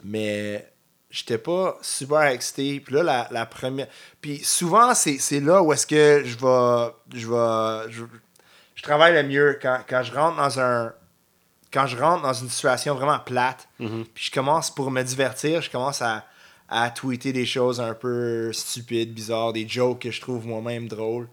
Mais 0.04 0.64
j'étais 1.10 1.38
pas 1.38 1.76
super 1.82 2.22
excité. 2.22 2.78
Puis 2.78 2.94
là, 2.94 3.02
la, 3.02 3.28
la 3.32 3.46
première. 3.46 3.88
Puis 4.20 4.38
souvent, 4.44 4.94
c'est 4.94 5.18
c'est 5.18 5.40
là 5.40 5.60
où 5.60 5.72
est-ce 5.72 5.86
que 5.88 6.22
je 6.24 6.36
vais. 6.38 7.18
Je 7.18 7.26
vais. 7.28 7.90
Je, 7.92 8.04
je 8.76 8.82
travaille 8.84 9.14
le 9.14 9.24
mieux 9.24 9.58
quand, 9.60 9.80
quand 9.88 10.04
je 10.04 10.12
rentre 10.14 10.36
dans 10.36 10.60
un. 10.60 10.92
Quand 11.72 11.88
je 11.88 11.96
rentre 11.96 12.22
dans 12.22 12.32
une 12.34 12.48
situation 12.48 12.94
vraiment 12.94 13.18
plate, 13.18 13.66
Mhm. 13.80 14.04
puis 14.14 14.26
je 14.26 14.30
commence 14.30 14.72
pour 14.72 14.92
me 14.92 15.02
divertir, 15.02 15.62
je 15.62 15.70
commence 15.70 16.00
à, 16.00 16.24
à 16.74 16.90
tweeter 16.90 17.32
des 17.32 17.44
choses 17.46 17.80
un 17.80 17.94
peu 17.94 18.52
stupides, 18.52 19.12
bizarres, 19.12 19.52
des 19.52 19.68
jokes 19.68 20.00
que 20.00 20.10
je 20.10 20.20
trouve 20.22 20.46
moi-même 20.46 20.88
drôles. 20.88 21.28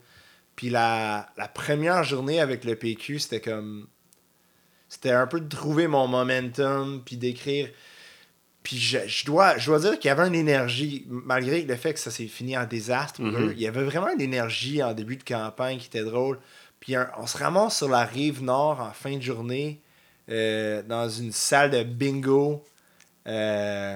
Puis 0.56 0.70
la, 0.70 1.30
la 1.38 1.48
première 1.48 2.04
journée 2.04 2.40
avec 2.42 2.66
le 2.66 2.76
PQ, 2.76 3.20
c'était 3.20 3.40
comme. 3.42 3.88
C'était 4.90 5.12
un 5.12 5.28
peu 5.28 5.40
de 5.40 5.48
trouver 5.48 5.88
mon 5.88 6.08
momentum, 6.08 7.02
puis 7.06 7.16
d'écrire. 7.16 7.70
Puis 8.64 8.78
je, 8.78 8.98
je 9.08 9.26
dois, 9.26 9.58
je 9.58 9.68
dois 9.68 9.80
dire 9.80 9.98
qu'il 9.98 10.10
y 10.10 10.12
avait 10.12 10.28
une 10.28 10.36
énergie, 10.36 11.06
malgré 11.08 11.62
le 11.62 11.76
fait 11.76 11.94
que 11.94 12.00
ça 12.00 12.12
s'est 12.12 12.28
fini 12.28 12.58
en 12.58 12.66
désastre 12.66 13.22
Mhm. 13.22 13.54
il 13.56 13.62
y 13.62 13.68
avait 13.68 13.84
vraiment 13.84 14.10
une 14.12 14.20
énergie 14.22 14.84
en 14.84 14.94
début 14.94 15.16
de 15.16 15.24
campagne 15.24 15.78
qui 15.78 15.88
était 15.88 16.04
drôle. 16.04 16.40
Puis 16.82 16.96
un- 16.96 17.10
on 17.18 17.26
se 17.28 17.38
ramasse 17.38 17.78
sur 17.78 17.88
la 17.88 18.04
rive 18.04 18.44
nord 18.44 18.82
en 18.82 18.92
fin 18.92 19.16
de 19.16 19.22
journée, 19.22 19.80
euh, 20.30 20.82
dans 20.84 21.08
une 21.08 21.32
salle 21.32 21.72
de 21.72 21.84
bingo. 21.84 22.64
Euh, 23.28 23.96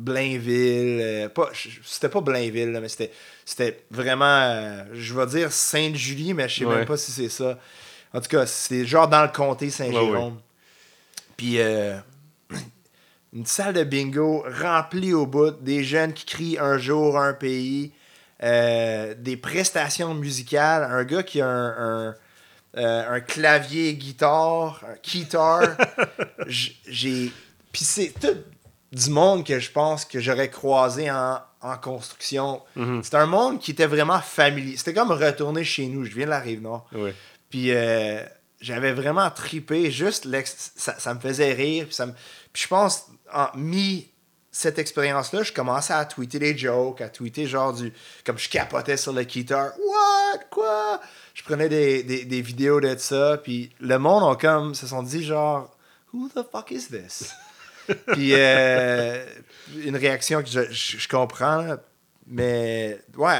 Blainville, 0.00 1.00
euh, 1.02 1.28
pas, 1.28 1.50
c'était 1.84 2.08
pas 2.08 2.20
Blainville, 2.20 2.72
là, 2.72 2.80
mais 2.80 2.88
c'était, 2.88 3.12
c'était 3.44 3.84
vraiment, 3.90 4.24
euh, 4.24 4.84
je 4.94 5.14
vais 5.14 5.26
dire 5.26 5.52
Sainte-Julie, 5.52 6.32
mais 6.34 6.48
je 6.48 6.60
sais 6.60 6.64
Ouais. 6.64 6.76
même 6.76 6.86
pas 6.86 6.96
si 6.96 7.12
c'est 7.12 7.28
ça. 7.28 7.58
En 8.12 8.20
tout 8.20 8.28
cas, 8.28 8.46
c'est 8.46 8.84
genre 8.86 9.08
dans 9.08 9.22
le 9.22 9.28
comté 9.28 9.70
Saint-Jérôme. 9.70 10.40
Puis 11.36 11.60
euh, 11.60 11.96
une 13.32 13.46
salle 13.46 13.74
de 13.74 13.84
bingo 13.84 14.44
remplie 14.60 15.12
au 15.12 15.26
bout, 15.26 15.50
des 15.62 15.84
jeunes 15.84 16.12
qui 16.12 16.24
crient 16.24 16.58
un 16.58 16.78
jour 16.78 17.18
un 17.18 17.32
pays, 17.34 17.92
euh, 18.42 19.14
des 19.18 19.36
prestations 19.36 20.14
musicales, 20.14 20.82
un 20.90 21.04
gars 21.04 21.22
qui 21.22 21.40
a 21.40 21.46
un, 21.48 22.08
un, 22.08 22.14
euh, 22.78 23.14
un 23.16 23.20
clavier 23.20 23.94
guitare, 23.94 24.82
un 24.88 24.96
guitar. 25.02 25.62
J'ai. 26.46 27.30
Puis 27.72 27.84
c'est 27.84 28.12
tout 28.18 28.36
du 28.92 29.10
monde 29.10 29.44
que 29.46 29.58
je 29.60 29.70
pense 29.70 30.04
que 30.04 30.18
j'aurais 30.20 30.50
croisé 30.50 31.10
en, 31.10 31.38
en 31.60 31.76
construction. 31.78 32.60
C'était 33.02 33.16
un 33.18 33.26
monde 33.26 33.60
qui 33.60 33.70
était 33.70 33.86
vraiment 33.86 34.20
familier. 34.20 34.76
C'était 34.76 34.94
comme 34.94 35.10
retourner 35.12 35.64
chez 35.64 35.86
nous. 35.86 36.04
Je 36.04 36.12
viens 36.14 36.24
de 36.26 36.30
la 36.30 36.40
Rive-Nord. 36.40 36.86
Ouais. 36.92 37.14
Puis 37.50 37.70
euh, 37.72 38.22
j'avais 38.60 38.92
vraiment 38.92 39.30
tripé. 39.30 39.90
Juste, 39.90 40.26
ça, 40.76 40.98
ça 40.98 41.14
me 41.14 41.20
faisait 41.20 41.52
rire. 41.52 41.86
Puis, 41.86 41.94
ça 41.94 42.06
me- 42.06 42.12
puis 42.52 42.62
je 42.62 42.68
pense, 42.68 43.06
en 43.32 43.46
mi 43.56 44.08
cette 44.52 44.80
expérience-là, 44.80 45.44
je 45.44 45.52
commençais 45.52 45.92
à 45.92 46.04
tweeter 46.04 46.40
des 46.40 46.58
jokes, 46.58 47.00
à 47.00 47.08
tweeter 47.08 47.46
genre 47.46 47.72
du. 47.72 47.92
Comme 48.26 48.36
je 48.38 48.48
capotais 48.48 48.96
sur 48.96 49.12
le 49.12 49.22
guitar. 49.22 49.70
What? 49.78 50.40
Quoi? 50.50 51.00
Je 51.34 51.44
prenais 51.44 51.68
des, 51.68 52.02
des, 52.02 52.24
des 52.24 52.40
vidéos 52.42 52.80
de 52.80 52.96
ça. 52.96 53.36
Puis 53.40 53.70
le 53.78 53.98
monde 54.00 54.24
ont 54.24 54.34
comme. 54.34 54.74
se 54.74 54.88
sont 54.88 55.04
dit 55.04 55.22
genre. 55.24 55.70
Who 56.12 56.28
the 56.34 56.42
fuck 56.50 56.72
is 56.72 56.88
this? 56.88 57.32
Puis 58.12 58.32
euh, 58.34 59.24
une 59.84 59.96
réaction 59.96 60.42
que 60.42 60.48
je, 60.48 60.60
je- 60.70 60.98
je 60.98 61.08
comprends. 61.08 61.64
Mais 62.26 62.98
ouais, 63.16 63.38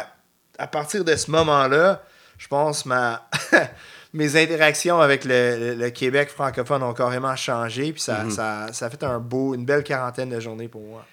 à 0.59 0.66
partir 0.66 1.04
de 1.04 1.14
ce 1.16 1.30
moment-là, 1.30 2.02
je 2.38 2.49
pense 2.49 2.87
ma 2.87 3.28
mes 4.12 4.37
interactions 4.42 5.00
avec 5.00 5.25
le, 5.25 5.57
le- 5.59 5.75
le 5.75 5.90
Québec 5.90 6.28
francophone 6.30 6.83
ont 6.83 6.95
carrément 6.95 7.37
changé. 7.37 7.92
Puis 7.92 8.00
ça, 8.02 8.25
Mhm. 8.25 8.30
ça, 8.30 8.66
ça 8.73 8.87
a 8.87 8.90
fait 8.90 9.02
un 9.04 9.19
beau, 9.21 9.54
une 9.54 9.64
belle 9.64 9.85
quarantaine 9.85 10.30
de 10.30 10.40
journées 10.40 10.69
pour 10.69 10.83
moi. 10.83 11.04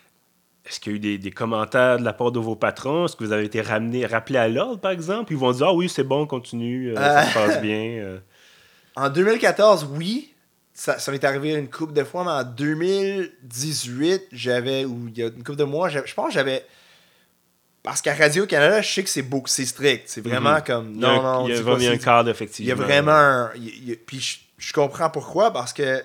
Est-ce 0.65 0.79
qu'il 0.81 0.91
y 0.91 0.95
a 0.95 0.97
eu 0.97 0.99
des, 0.99 1.17
des 1.17 1.31
commentaires 1.31 1.97
de 1.97 2.03
la 2.03 2.11
part 2.11 2.31
de 2.31 2.39
vos 2.39 2.55
patrons? 2.57 3.05
Est-ce 3.05 3.15
que 3.15 3.23
vous 3.23 3.31
avez 3.31 3.45
été 3.45 3.61
ramené, 3.61 4.05
rappelé 4.05 4.37
à 4.37 4.49
l'ordre, 4.49 4.81
par 4.81 4.91
exemple? 4.91 5.31
Ils 5.31 5.37
vont 5.37 5.51
dire 5.51 5.67
Ah 5.67 5.73
oui, 5.73 5.87
c'est 5.87 6.03
bon, 6.03 6.25
continue, 6.27 6.91
euh, 6.91 6.95
ça 6.95 7.23
se 7.29 7.33
passe 7.33 7.61
bien. 7.61 7.99
euh. 8.01 8.19
En 8.97 9.09
2014, 9.09 9.87
oui. 9.93 10.33
Ça, 10.79 10.99
ça 10.99 11.11
m'est 11.11 11.23
arrivé 11.23 11.55
une 11.55 11.71
couple 11.71 11.93
de 11.93 12.03
fois, 12.03 12.23
mais 12.23 12.29
en 12.29 12.43
2018, 12.43 14.27
j'avais, 14.31 14.85
ou 14.85 15.07
il 15.07 15.17
y 15.17 15.23
a 15.23 15.27
une 15.27 15.43
couple 15.43 15.55
de 15.55 15.63
mois, 15.63 15.89
je 15.89 16.13
pense 16.13 16.27
que 16.27 16.33
j'avais. 16.33 16.63
Parce 17.81 17.99
qu'à 18.01 18.13
Radio-Canada, 18.13 18.81
je 18.83 18.93
sais 18.93 19.03
que 19.03 19.09
c'est 19.09 19.23
beaucoup, 19.23 19.47
c'est 19.47 19.65
strict. 19.65 20.03
C'est 20.07 20.21
vraiment 20.21 20.55
Mhm. 20.57 20.63
comme. 20.63 20.93
Il 20.93 21.01
y 21.01 21.05
a 21.05 21.07
Non, 21.07 21.19
un- 21.25 21.33
non, 21.39 21.47
il 21.47 21.55
y 21.55 21.57
a 21.57 21.61
vraiment 21.63 21.77
pas 21.85 21.91
un 21.91 21.97
cadre, 21.97 22.27
Il 22.27 22.31
y 22.31 22.31
effectivement. 22.31 22.73
a 22.83 22.85
vraiment 22.85 23.11
un. 23.11 23.51
il 23.55 23.63
y 23.63 23.69
a- 23.69 23.89
y 23.89 23.93
a- 23.93 23.95
puis 24.05 24.19
je, 24.19 24.37
je 24.59 24.73
comprends 24.73 25.09
pourquoi, 25.09 25.51
parce 25.51 25.73
que 25.73 26.03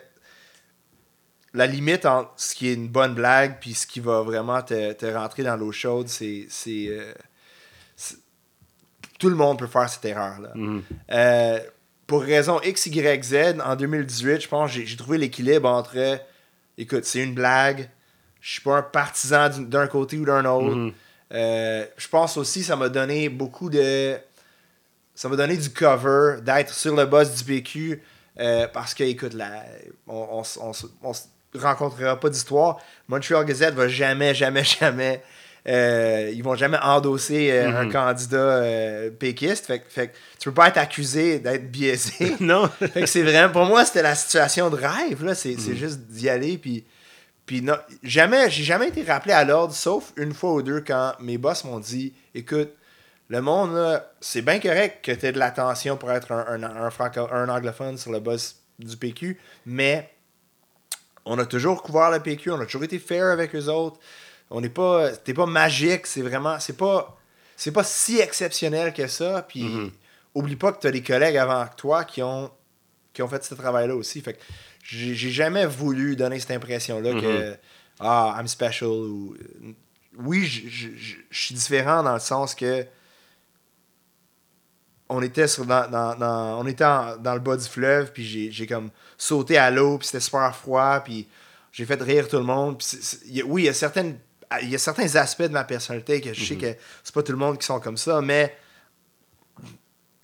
la 1.54 1.66
limite 1.66 2.06
entre 2.06 2.30
ce 2.36 2.54
qui 2.54 2.68
est 2.68 2.74
une 2.74 2.88
bonne 2.88 3.12
blague 3.14 3.58
puis 3.60 3.74
ce 3.74 3.86
qui 3.86 4.00
va 4.00 4.22
vraiment 4.22 4.62
te, 4.62 4.92
te 4.94 5.04
rentrer 5.06 5.42
dans 5.42 5.56
l'eau 5.56 5.72
chaude, 5.72 6.08
c'est. 6.08 6.46
c'est, 6.48 6.86
euh, 6.88 7.12
tout 9.18 9.28
le 9.28 9.36
monde 9.36 9.58
peut 9.58 9.66
faire 9.68 9.88
cette 9.88 10.04
erreur-là. 10.04 10.50
Mhm. 10.54 10.82
Euh, 11.12 11.60
pour 12.06 12.22
raison 12.22 12.60
X, 12.62 12.86
Y, 12.86 13.24
Z, 13.24 13.60
en 13.64 13.76
2018, 13.76 14.40
je 14.42 14.48
pense 14.48 14.70
j'ai- 14.70 14.96
trouvé 14.96 15.18
l'équilibre 15.18 15.68
entre 15.68 16.18
écoute, 16.78 17.04
c'est 17.04 17.20
une 17.22 17.34
blague, 17.34 17.88
je 18.40 18.52
suis 18.52 18.60
pas 18.60 18.76
un 18.78 18.82
partisan 18.82 19.48
d'un 19.60 19.86
côté 19.86 20.18
ou 20.18 20.24
d'un 20.24 20.44
autre. 20.44 20.74
Mhm. 20.76 20.92
Euh, 21.32 21.86
je 21.96 22.08
pense 22.08 22.36
aussi 22.36 22.60
que 22.60 22.66
ça 22.66 22.76
m'a 22.76 22.88
donné 22.88 23.28
beaucoup 23.28 23.70
de. 23.70 24.16
Ça 25.14 25.28
m'a 25.28 25.36
donné 25.36 25.56
du 25.56 25.70
cover 25.70 26.40
d'être 26.42 26.72
sur 26.74 26.96
le 26.96 27.04
boss 27.06 27.34
du 27.36 27.44
PQ 27.44 28.02
euh, 28.40 28.66
parce 28.68 28.94
que, 28.94 29.04
écoute, 29.04 29.34
là, 29.34 29.62
on, 30.06 30.14
on, 30.40 30.42
on 30.60 30.70
s- 30.72 30.86
on 31.02 31.12
se 31.12 31.22
rencontrera 31.54 32.18
pas 32.18 32.28
d'histoire. 32.30 32.78
Montreal 33.08 33.44
Gazette 33.44 33.74
va 33.74 33.88
jamais, 33.88 34.34
jamais, 34.34 34.64
jamais. 34.80 35.22
Euh, 35.68 36.30
ils 36.34 36.42
vont 36.42 36.56
jamais 36.56 36.78
endosser 36.82 37.50
euh, 37.52 37.68
un 37.70 37.84
Mhm. 37.84 37.92
candidat 37.92 38.36
euh, 38.38 39.10
péquiste. 39.10 39.66
Fait, 39.66 40.12
tu 40.38 40.48
peux 40.48 40.54
pas 40.54 40.68
être 40.68 40.78
accusé 40.78 41.38
d'être 41.38 41.70
biaisé. 41.70 42.34
non. 42.40 42.68
C'est 43.06 43.22
vraiment, 43.22 43.52
pour 43.52 43.64
moi, 43.66 43.84
c'était 43.84 44.02
la 44.02 44.14
situation 44.14 44.70
de 44.70 44.76
rêve. 44.76 45.24
Là. 45.24 45.34
C'est, 45.34 45.52
Mm. 45.54 45.58
c'est 45.58 45.76
juste 45.76 46.00
d'y 46.08 46.28
aller. 46.28 46.58
Puis, 46.58 46.84
puis 47.46 47.62
non, 47.62 47.76
jamais, 48.02 48.50
j'ai 48.50 48.64
jamais 48.64 48.88
été 48.88 49.02
rappelé 49.04 49.34
à 49.34 49.44
l'ordre, 49.44 49.74
sauf 49.74 50.12
une 50.16 50.32
fois 50.34 50.52
ou 50.54 50.62
deux 50.62 50.80
quand 50.80 51.14
mes 51.20 51.38
boss 51.38 51.64
m'ont 51.64 51.78
dit 51.80 52.12
Écoute, 52.34 52.70
le 53.28 53.40
monde, 53.40 54.02
c'est 54.20 54.42
bien 54.42 54.58
correct 54.58 55.04
que 55.04 55.12
tu 55.12 55.26
aies 55.26 55.32
de 55.32 55.38
l'attention 55.38 55.96
pour 55.96 56.10
être 56.12 56.32
un, 56.32 56.62
un, 56.62 56.84
un 56.84 56.90
franco- 56.90 57.28
un 57.32 57.48
anglophone 57.48 57.96
sur 57.98 58.10
le 58.12 58.20
boss 58.20 58.56
du 58.78 58.96
PQ, 58.96 59.38
mais 59.64 60.10
on 61.24 61.38
a 61.38 61.46
toujours 61.46 61.82
couvert 61.82 62.10
le 62.10 62.18
PQ, 62.20 62.50
on 62.50 62.60
a 62.60 62.64
toujours 62.64 62.84
été 62.84 62.98
fair 62.98 63.26
avec 63.26 63.54
eux 63.54 63.66
autres. 63.68 64.00
On 64.54 64.60
n'est 64.60 64.68
pas. 64.68 65.10
T'es 65.16 65.34
pas 65.34 65.46
magique, 65.46 66.06
c'est 66.06 66.22
vraiment. 66.22 66.58
C'est 66.60 66.76
pas. 66.76 67.18
C'est 67.56 67.72
pas 67.72 67.84
si 67.84 68.18
exceptionnel 68.20 68.92
que 68.92 69.06
ça. 69.06 69.42
Puis 69.48 69.62
Mhm. 69.64 69.90
oublie 70.34 70.56
pas 70.56 70.72
que 70.72 70.80
tu 70.80 70.86
as 70.86 70.90
des 70.90 71.02
collègues 71.02 71.36
avant 71.36 71.66
toi 71.76 72.04
qui 72.04 72.22
ont 72.22 72.50
qui 73.12 73.22
ont 73.22 73.28
fait 73.28 73.42
ce 73.44 73.54
travail-là 73.54 73.94
aussi. 73.94 74.20
Fait 74.22 74.34
que 74.34 74.40
j'ai 74.82 75.14
jamais 75.30 75.66
voulu 75.66 76.16
donner 76.16 76.38
cette 76.40 76.50
impression-là 76.52 77.12
que 77.20 77.56
ah, 78.00 78.36
I'm 78.38 78.48
special 78.48 78.88
ou 78.90 79.36
oui, 80.18 80.44
je- 80.46 80.88
suis 81.30 81.54
différent 81.54 82.02
dans 82.02 82.14
le 82.14 82.20
sens 82.20 82.54
que 82.54 82.86
on 85.08 85.20
était 85.22 85.46
sur 85.48 85.66
dans, 85.66 85.88
dans- 85.90 86.14
dans- 86.14 86.58
on 86.60 86.66
était 86.66 86.84
en- 86.84 87.16
dans 87.16 87.34
le 87.34 87.40
bas 87.40 87.56
du 87.56 87.64
fleuve 87.68 88.12
puis 88.12 88.50
j'ai 88.50 88.66
comme 88.66 88.90
sauté 89.18 89.58
à 89.58 89.70
l'eau 89.70 89.98
puis 89.98 90.06
c'était 90.08 90.20
super 90.20 90.54
froid 90.56 91.00
puis 91.04 91.28
j'ai 91.70 91.84
fait 91.84 92.00
rire 92.00 92.28
tout 92.28 92.38
le 92.38 92.44
monde 92.44 92.78
puis 92.78 93.42
oui 93.42 93.62
il 93.62 93.66
y 93.66 93.68
a 93.68 93.74
certaines 93.74 94.18
il 94.60 94.68
y 94.70 94.74
a 94.74 94.78
certains 94.78 95.14
aspects 95.16 95.42
de 95.42 95.48
ma 95.48 95.64
personnalité 95.64 96.20
que 96.20 96.32
je 96.34 96.44
sais 96.44 96.56
que 96.56 96.74
c'est 97.02 97.14
pas 97.14 97.22
tout 97.22 97.32
le 97.32 97.38
monde 97.38 97.58
qui 97.58 97.66
sont 97.66 97.80
comme 97.80 97.96
ça 97.96 98.20
mais 98.20 98.54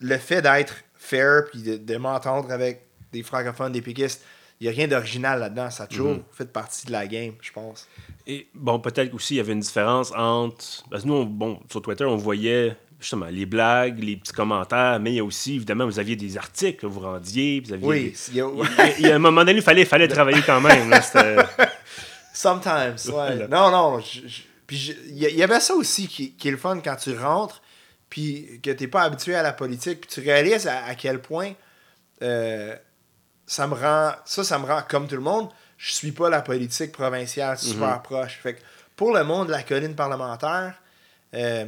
le 0.00 0.16
fait 0.18 0.42
d'être 0.42 0.74
fair 0.96 1.44
puis 1.50 1.62
de, 1.62 1.76
de 1.76 1.96
m'entendre 1.96 2.50
avec 2.52 2.82
des 3.12 3.22
francophones 3.22 3.72
des 3.72 3.82
péquistes 3.82 4.22
il 4.60 4.64
n'y 4.66 4.72
a 4.72 4.76
rien 4.76 4.88
d'original 4.88 5.38
là-dedans. 5.38 5.70
Ça 5.70 5.84
a 5.84 5.86
toujours 5.86 6.14
Mhm. 6.14 6.22
fait 6.32 6.52
partie 6.52 6.84
de 6.88 6.90
la 6.90 7.06
game, 7.06 7.32
je 7.40 7.52
pense. 7.52 7.86
Et 8.26 8.48
bon, 8.52 8.80
peut-être 8.80 9.14
aussi, 9.14 9.34
il 9.34 9.36
y 9.36 9.40
avait 9.40 9.52
une 9.52 9.60
différence 9.60 10.10
entre. 10.16 10.82
Parce 10.90 11.04
que 11.04 11.06
nous, 11.08 11.14
on- 11.14 11.24
bon, 11.26 11.60
sur 11.70 11.80
Twitter, 11.80 12.04
on 12.04 12.16
voyait 12.16 12.76
justement 12.98 13.26
les 13.26 13.46
blagues, 13.46 14.02
les 14.02 14.16
petits 14.16 14.32
commentaires, 14.32 14.98
mais 14.98 15.12
il 15.12 15.14
y 15.14 15.20
a 15.20 15.24
aussi, 15.24 15.54
évidemment, 15.54 15.86
vous 15.86 16.00
aviez 16.00 16.16
des 16.16 16.36
articles 16.36 16.80
que 16.80 16.86
vous 16.86 16.98
rendiez. 16.98 17.60
Vous 17.64 17.72
aviez 17.72 17.86
Oui, 17.86 18.02
des- 18.10 18.16
il 18.30 18.34
y 18.34 18.40
a- 18.40 18.46
Il 18.48 18.58
y 18.58 18.80
a- 18.80 18.98
il 18.98 19.06
y 19.06 19.10
a 19.12 19.14
un 19.14 19.18
moment 19.20 19.44
donné, 19.44 19.58
il 19.58 19.62
fallait, 19.62 19.84
fallait 19.84 20.08
travailler 20.08 20.42
quand 20.44 20.60
même. 20.60 20.90
là, 20.90 21.00
Sometimes, 22.32 22.96
ouais. 23.12 23.48
Non, 23.48 23.70
non. 23.70 24.00
je- 24.00 24.26
je- 24.26 24.42
puis 24.66 24.76
je- 24.76 24.92
il 25.08 25.16
y, 25.18 25.42
avait 25.42 25.60
ça 25.60 25.74
aussi 25.74 26.08
qui, 26.08 26.32
qui 26.32 26.48
est 26.48 26.50
le 26.50 26.56
fun 26.58 26.78
quand 26.80 26.96
tu 26.96 27.16
rentres, 27.16 27.62
puis 28.10 28.60
que 28.62 28.70
t'es 28.70 28.86
pas 28.86 29.02
habitué 29.02 29.34
à 29.34 29.42
la 29.42 29.52
politique, 29.52 30.02
puis 30.02 30.10
tu 30.10 30.20
réalises 30.20 30.66
à, 30.66 30.84
à 30.84 30.94
quel 30.94 31.20
point 31.20 31.52
euh, 32.22 32.76
ça 33.46 33.66
me 33.66 33.74
rend. 33.74 34.12
Ça, 34.26 34.44
ça 34.44 34.58
me 34.58 34.66
rend 34.66 34.82
comme 34.88 35.08
tout 35.08 35.14
le 35.14 35.22
monde. 35.22 35.48
Je 35.78 35.94
suis 35.94 36.12
pas 36.12 36.28
la 36.28 36.42
politique 36.42 36.92
provinciale 36.92 37.56
super 37.58 38.02
proche. 38.02 38.38
Fait 38.42 38.54
que 38.54 38.60
pour 38.96 39.12
le 39.14 39.24
monde 39.24 39.46
de 39.46 39.52
la 39.52 39.62
colline 39.62 39.94
parlementaire, 39.94 40.74
euh, 41.34 41.64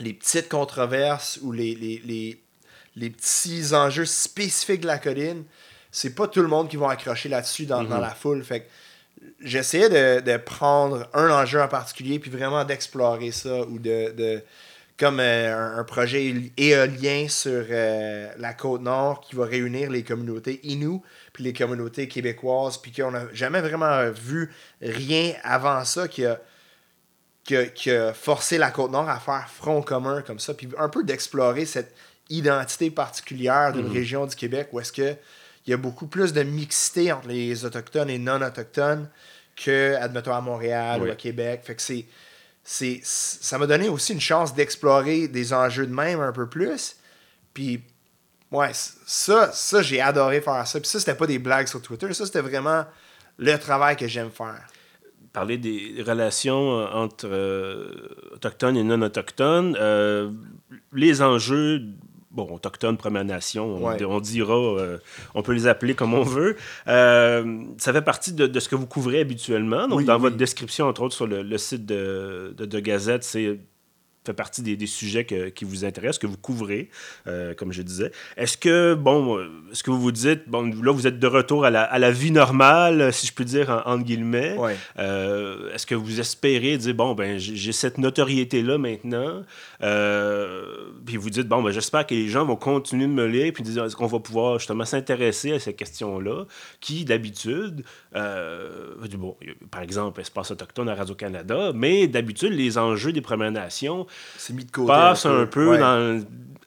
les 0.00 0.12
petites 0.12 0.48
controverses 0.48 1.38
ou 1.42 1.52
les, 1.52 1.74
les, 1.74 2.02
les, 2.04 2.42
les 2.96 3.10
petits 3.10 3.72
enjeux 3.74 4.04
spécifiques 4.04 4.80
de 4.82 4.86
la 4.88 4.98
colline, 4.98 5.44
c'est 5.90 6.14
pas 6.14 6.26
tout 6.28 6.42
le 6.42 6.48
monde 6.48 6.68
qui 6.68 6.76
va 6.76 6.90
accrocher 6.90 7.28
là-dessus 7.28 7.66
dans, 7.66 7.82
dans 7.84 7.98
la 8.00 8.14
foule. 8.14 8.44
Fait 8.44 8.60
que 8.62 8.66
j'essayais 9.40 9.88
de, 9.88 10.20
de 10.20 10.36
prendre 10.36 11.08
un 11.14 11.30
enjeu 11.30 11.60
en 11.60 11.68
particulier 11.68 12.18
puis 12.18 12.30
vraiment 12.30 12.64
d'explorer 12.64 13.30
ça 13.30 13.62
ou 13.62 13.78
de, 13.78 14.12
de 14.12 14.42
comme 14.98 15.20
euh, 15.20 15.76
un, 15.76 15.78
un 15.78 15.84
projet 15.84 16.34
éolien 16.56 17.28
sur 17.28 17.64
euh, 17.70 18.28
la 18.36 18.52
côte 18.52 18.82
nord 18.82 19.20
qui 19.20 19.36
va 19.36 19.46
réunir 19.46 19.90
les 19.90 20.02
communautés 20.02 20.60
Inuit 20.64 21.00
puis 21.32 21.44
les 21.44 21.52
communautés 21.52 22.08
québécoises 22.08 22.78
puis 22.78 22.92
qu'on 22.92 23.12
n'a 23.12 23.32
jamais 23.32 23.60
vraiment 23.60 24.10
vu 24.10 24.52
rien 24.82 25.34
avant 25.44 25.84
ça 25.84 26.08
qui 26.08 26.26
a, 26.26 26.40
qui 27.44 27.56
a, 27.56 27.66
qui 27.66 27.90
a 27.90 28.12
forcé 28.12 28.58
la 28.58 28.70
côte 28.70 28.90
nord 28.90 29.08
à 29.08 29.20
faire 29.20 29.48
front 29.48 29.82
commun 29.82 30.22
comme 30.22 30.40
ça 30.40 30.52
puis 30.52 30.68
un 30.78 30.88
peu 30.88 31.04
d'explorer 31.04 31.64
cette 31.64 31.94
identité 32.28 32.90
particulière 32.90 33.72
d'une 33.72 33.90
région 33.90 34.26
du 34.26 34.34
Québec 34.34 34.68
où 34.72 34.80
est-ce 34.80 34.92
que 34.92 35.16
il 35.68 35.72
y 35.72 35.74
a 35.74 35.76
beaucoup 35.76 36.06
plus 36.06 36.32
de 36.32 36.42
mixité 36.42 37.12
entre 37.12 37.28
les 37.28 37.66
autochtones 37.66 38.08
et 38.08 38.18
non 38.18 38.40
autochtones 38.40 39.06
que 39.54 39.94
admettons 39.96 40.32
à 40.32 40.40
Montréal 40.40 41.02
Oui. 41.02 41.08
ou 41.08 41.12
à 41.12 41.14
Québec 41.14 41.60
fait 41.62 41.74
que 41.74 41.82
c'est 41.82 42.06
c'est 42.64 43.00
ça 43.02 43.58
m'a 43.58 43.66
donné 43.66 43.88
aussi 43.90 44.14
une 44.14 44.20
chance 44.20 44.54
d'explorer 44.54 45.28
des 45.28 45.52
enjeux 45.52 45.86
de 45.86 45.92
même 45.94 46.20
un 46.20 46.32
peu 46.32 46.48
plus 46.48 46.96
puis 47.52 47.82
ouais 48.50 48.70
ça 48.72 49.52
ça 49.52 49.82
j'ai 49.82 50.00
adoré 50.00 50.40
faire 50.40 50.66
ça 50.66 50.80
puis 50.80 50.88
ça 50.88 50.98
c'était 51.00 51.14
pas 51.14 51.26
des 51.26 51.38
blagues 51.38 51.66
sur 51.66 51.82
Twitter 51.82 52.12
ça 52.14 52.24
c'était 52.24 52.40
vraiment 52.40 52.86
le 53.36 53.56
travail 53.58 53.96
que 53.96 54.08
j'aime 54.08 54.30
faire 54.30 54.66
parler 55.34 55.58
des 55.58 56.02
relations 56.04 56.80
euh, 56.80 56.86
entre 56.92 57.28
euh, 57.30 57.90
autochtones 58.32 58.76
et 58.76 58.82
non 58.82 59.00
autochtones. 59.02 59.76
Euh, 59.78 60.30
les 60.92 61.22
enjeux, 61.22 61.82
bon, 62.46 62.54
autochtones, 62.54 62.96
Premières 62.96 63.24
Nations, 63.24 63.66
on, 63.76 63.88
Ouais. 63.88 64.04
on 64.04 64.20
dira, 64.20 64.54
euh, 64.56 64.98
on 65.34 65.42
peut 65.42 65.52
les 65.52 65.66
appeler 65.66 65.94
comme 65.94 66.14
on 66.14 66.22
veut. 66.22 66.56
Euh, 66.86 67.62
ça 67.78 67.92
fait 67.92 68.02
partie 68.02 68.32
de, 68.32 68.46
de 68.46 68.60
ce 68.60 68.68
que 68.68 68.76
vous 68.76 68.86
couvrez 68.86 69.20
habituellement. 69.20 69.88
Donc, 69.88 69.98
Oui, 69.98 70.04
dans 70.04 70.14
oui. 70.16 70.20
votre 70.22 70.36
description, 70.36 70.86
entre 70.86 71.02
autres, 71.02 71.14
sur 71.14 71.26
le, 71.26 71.42
le 71.42 71.58
site 71.58 71.84
de, 71.86 72.54
de, 72.56 72.64
de 72.64 72.80
Gazette, 72.80 73.24
c'est 73.24 73.58
fait 74.28 74.34
partie 74.34 74.62
des, 74.62 74.76
des 74.76 74.86
sujets 74.86 75.24
que- 75.24 75.48
qui 75.48 75.64
vous 75.64 75.84
intéressent, 75.84 76.18
que 76.18 76.26
vous 76.26 76.36
couvrez, 76.36 76.88
euh, 77.26 77.54
comme 77.54 77.72
je 77.72 77.82
disais. 77.82 78.12
Est-ce 78.36 78.56
que, 78.56 78.94
bon, 78.94 79.38
euh, 79.38 79.48
est-ce 79.72 79.82
que 79.82 79.90
vous 79.90 80.00
vous 80.00 80.12
dites, 80.12 80.42
bon, 80.48 80.70
là, 80.82 80.92
vous 80.92 81.06
êtes 81.06 81.18
de 81.18 81.26
retour 81.26 81.64
à 81.64 81.70
la, 81.70 81.82
à 81.82 81.98
la 81.98 82.10
vie 82.10 82.30
normale, 82.30 83.12
si 83.12 83.26
je 83.26 83.32
puis 83.32 83.44
dire, 83.44 83.70
en- 83.70 83.92
entre 83.92 84.04
guillemets. 84.04 84.56
ouais 84.58 84.76
Euh, 84.98 85.72
Est-ce 85.74 85.86
que 85.86 85.94
vous 85.94 86.20
espérez 86.20 86.76
dire, 86.78 86.94
bon, 86.94 87.14
ben, 87.14 87.38
j'ai 87.38 87.72
cette 87.72 87.98
notoriété-là 87.98 88.78
maintenant, 88.78 89.42
euh, 89.82 90.90
puis 91.06 91.16
vous 91.16 91.30
dites, 91.30 91.48
bon, 91.48 91.62
ben, 91.62 91.70
j'espère 91.70 92.06
que 92.06 92.14
les 92.14 92.28
gens 92.28 92.44
vont 92.44 92.56
continuer 92.56 93.06
de 93.06 93.12
me 93.12 93.26
lire, 93.26 93.52
puis 93.52 93.62
dire, 93.62 93.84
est-ce 93.84 93.96
qu'on 93.96 94.06
va 94.06 94.18
pouvoir 94.20 94.58
justement 94.58 94.84
s'intéresser 94.84 95.52
à 95.52 95.58
ces 95.58 95.74
questions-là, 95.74 96.44
qui, 96.80 97.04
d'habitude, 97.04 97.84
bon, 98.14 99.36
par 99.70 99.82
exemple, 99.82 100.20
Espace 100.20 100.50
Autochtone 100.50 100.88
à 100.88 100.94
Radio-Canada, 100.94 101.72
mais 101.74 102.06
d'habitude, 102.06 102.52
les 102.52 102.78
enjeux 102.78 103.12
des 103.12 103.20
Premières 103.20 103.52
Nations 103.52 104.06
c'est 104.36 104.52
mis 104.52 104.64
de 104.64 104.70
côté 104.70 104.88
passent 104.88 105.26
un 105.26 105.46
peu 105.46 105.70
Ouais. 105.70 105.78
dans, 105.78 106.22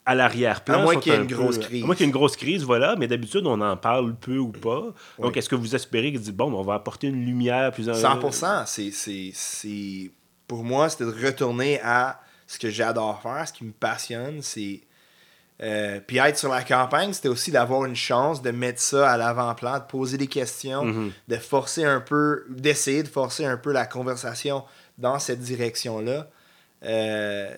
à 0.06 0.16
l'arrière-plan. 0.16 0.80
À 0.80 0.84
moins 0.84 0.96
qu'il 0.98 1.12
y 1.14 1.16
ait 1.16 1.20
un 1.20 1.22
une 1.22 1.28
peu- 1.28 1.36
grosse 1.36 1.58
crise. 1.60 1.84
À 1.84 1.86
moins 1.86 1.96
qu'il 1.96 2.04
y 2.06 2.08
ait 2.08 2.12
une 2.12 2.16
grosse 2.18 2.36
crise, 2.36 2.64
voilà, 2.64 2.96
mais 2.98 3.08
d'habitude, 3.08 3.46
on 3.46 3.62
en 3.62 3.78
parle 3.78 4.16
peu 4.16 4.38
ou 4.38 4.50
pas. 4.52 4.84
Donc, 5.20 5.38
est-ce 5.38 5.48
que 5.48 5.56
vous 5.56 5.76
espérez 5.76 6.12
que 6.12 6.18
dit, 6.18 6.32
bon, 6.32 6.52
on 6.54 6.64
va 6.64 6.74
apporter 6.76 7.08
une 7.08 7.24
lumière 7.26 7.72
plus 7.72 7.88
en 7.90 7.94
100%. 7.94 8.66
C'est, 8.66 10.12
Pour 10.48 10.64
moi, 10.64 10.90
c'était 10.90 11.06
de 11.06 11.26
retourner 11.26 11.80
à 11.82 12.20
ce 12.48 12.60
que 12.60 12.70
j'adore 12.70 13.22
faire, 13.22 13.48
ce 13.48 13.54
qui 13.54 13.64
me 13.64 13.72
passionne. 13.72 14.42
C'est. 14.42 14.82
euh, 15.64 16.00
puis 16.06 16.18
être 16.18 16.40
sur 16.40 16.50
la 16.50 16.64
campagne, 16.64 17.14
c'était 17.14 17.30
aussi 17.30 17.52
d'avoir 17.52 17.86
une 17.86 17.96
chance 17.96 18.42
de 18.42 18.50
mettre 18.50 18.82
ça 18.82 19.12
à 19.12 19.16
l'avant-plan, 19.18 19.78
de 19.78 19.84
poser 19.84 20.18
des 20.18 20.26
questions, 20.26 20.84
Mhm. 20.84 21.12
de 21.28 21.36
forcer 21.38 21.86
un 21.86 22.02
peu, 22.02 22.44
d'essayer 22.50 23.04
de 23.04 23.08
forcer 23.08 23.46
un 23.46 23.58
peu 23.58 23.72
la 23.72 23.86
conversation 23.86 24.64
dans 24.98 25.20
cette 25.20 25.40
direction-là. 25.40 26.28
Euh, 26.84 27.56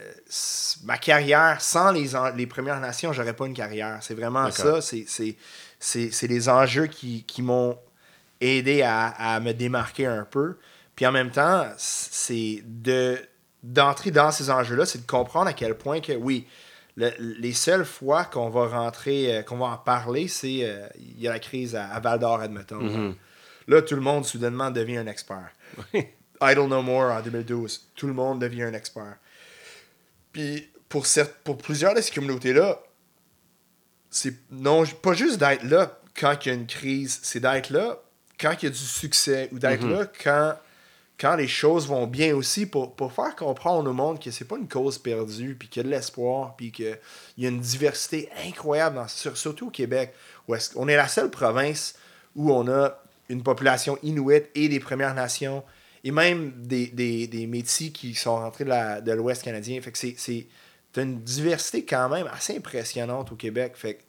ma 0.84 0.98
carrière, 0.98 1.62
sans 1.62 1.92
les, 1.92 2.10
les 2.36 2.48
Premières 2.48 2.80
Nations, 2.80 3.14
j'aurais 3.14 3.34
pas 3.34 3.46
une 3.46 3.54
carrière. 3.54 3.98
C'est 4.02 4.14
vraiment 4.16 4.46
ça. 4.52 4.82
C'est, 5.80 6.28
les 6.28 6.50
enjeux 6.50 6.88
qui, 6.88 7.24
qui 7.24 7.42
m'ont 7.42 7.78
aidé 8.42 8.82
à, 8.82 9.08
à 9.08 9.40
me 9.40 9.54
démarquer 9.54 10.06
un 10.08 10.26
peu. 10.26 10.58
Puis 10.96 11.06
en 11.06 11.12
même 11.12 11.32
temps, 11.32 11.66
c'est 11.78 12.62
de 12.66 13.18
d'entrer 13.64 14.12
dans 14.12 14.30
ces 14.32 14.50
enjeux-là, 14.50 14.86
c'est 14.86 15.06
de 15.06 15.10
comprendre 15.10 15.48
à 15.48 15.54
quel 15.54 15.76
point 15.76 16.02
que, 16.02 16.12
oui, 16.12 16.46
le- 16.98 17.14
les 17.18 17.54
seules 17.54 17.86
fois 17.86 18.26
qu'on 18.26 18.50
va 18.50 18.68
rentrer, 18.68 19.38
euh, 19.38 19.42
qu'on 19.42 19.56
va 19.56 19.68
en 19.68 19.78
parler, 19.78 20.28
c'est 20.28 20.60
euh, 20.64 20.86
il 20.98 21.22
y 21.22 21.30
a 21.30 21.32
la 21.32 21.40
crise 21.40 21.74
à, 21.74 21.86
à 21.88 22.00
Val 22.02 22.20
d'Or, 22.20 22.42
admettons. 22.42 22.82
Mhm. 22.82 23.16
Là, 23.70 23.82
tout 23.82 23.96
le 23.96 24.02
monde 24.02 24.26
soudainement 24.26 24.70
devient 24.70 24.98
un 24.98 25.08
expert. 25.08 25.50
Idle 26.52 26.68
No 26.68 26.82
More 26.82 27.12
en 27.12 27.22
2012, 27.22 27.90
tout 27.96 28.08
le 28.08 28.14
monde 28.14 28.40
devient 28.42 28.64
un 28.64 28.74
expert. 28.74 29.16
Puis 30.32 30.70
pour, 30.90 31.06
pour 31.44 31.58
plusieurs 31.58 31.94
de 31.96 32.02
ces 32.02 32.12
communautés-là, 32.14 32.80
c'est 34.10 34.34
non 34.52 34.84
pas 34.86 35.14
juste 35.14 35.38
d'être 35.40 35.64
là 35.64 35.98
quand 36.20 36.36
il 36.46 36.50
y 36.50 36.52
a 36.52 36.56
une 36.56 36.68
crise, 36.68 37.20
c'est 37.24 37.40
d'être 37.40 37.70
là 37.72 38.00
quand 38.40 38.54
il 38.62 38.66
y 38.66 38.68
a 38.68 38.72
du 38.72 38.78
succès 38.78 39.50
ou 39.52 39.60
d'être 39.60 39.84
Mhm. 39.84 39.92
là 39.92 40.06
quand, 40.24 40.54
quand 41.20 41.36
les 41.36 41.48
choses 41.48 41.88
vont 41.88 42.06
bien 42.08 42.36
aussi 42.36 42.66
pour, 42.66 42.96
pour 42.96 43.12
faire 43.14 43.36
comprendre 43.36 43.90
au 43.90 43.94
monde 43.94 44.22
que 44.22 44.30
c'est 44.32 44.46
pas 44.46 44.58
une 44.58 44.68
cause 44.68 44.98
perdue, 44.98 45.56
puis 45.58 45.68
qu'il 45.70 45.80
y 45.82 45.86
a 45.86 45.90
de 45.90 45.96
l'espoir, 45.96 46.56
puis 46.56 46.72
qu'il 46.72 46.98
y 47.38 47.46
a 47.46 47.50
une 47.50 47.60
diversité 47.62 48.30
incroyable, 48.46 48.96
dans, 48.98 49.08
sur- 49.08 49.38
surtout 49.38 49.68
au 49.68 49.72
Québec, 49.72 50.14
où 50.48 50.54
est-ce 50.56 50.72
on 50.76 50.88
est 50.88 50.96
la 50.98 51.08
seule 51.08 51.30
province 51.32 51.96
où 52.36 52.52
on 52.52 52.68
a 52.68 53.00
une 53.30 53.42
population 53.44 53.98
inuite 54.04 54.50
et 54.54 54.68
des 54.70 54.80
Premières 54.80 55.14
Nations, 55.16 55.64
et 56.04 56.12
même 56.12 56.52
des, 56.58 56.88
des, 56.88 57.28
des 57.28 57.48
Métis 57.48 57.92
qui 57.92 58.14
sont 58.14 58.36
rentrés 58.36 58.64
de 58.66 58.70
la- 58.70 59.02
de 59.02 59.12
l'Ouest 59.14 59.44
canadien. 59.44 59.80
Fait 59.82 59.92
que 59.92 59.98
c'est, 59.98 60.48
une 60.98 61.22
diversité 61.22 61.86
quand 61.86 62.10
même 62.10 62.28
assez 62.28 62.58
impressionnante 62.58 63.32
au 63.32 63.36
Québec. 63.36 63.74
Fait 63.76 63.96
que 63.96 64.02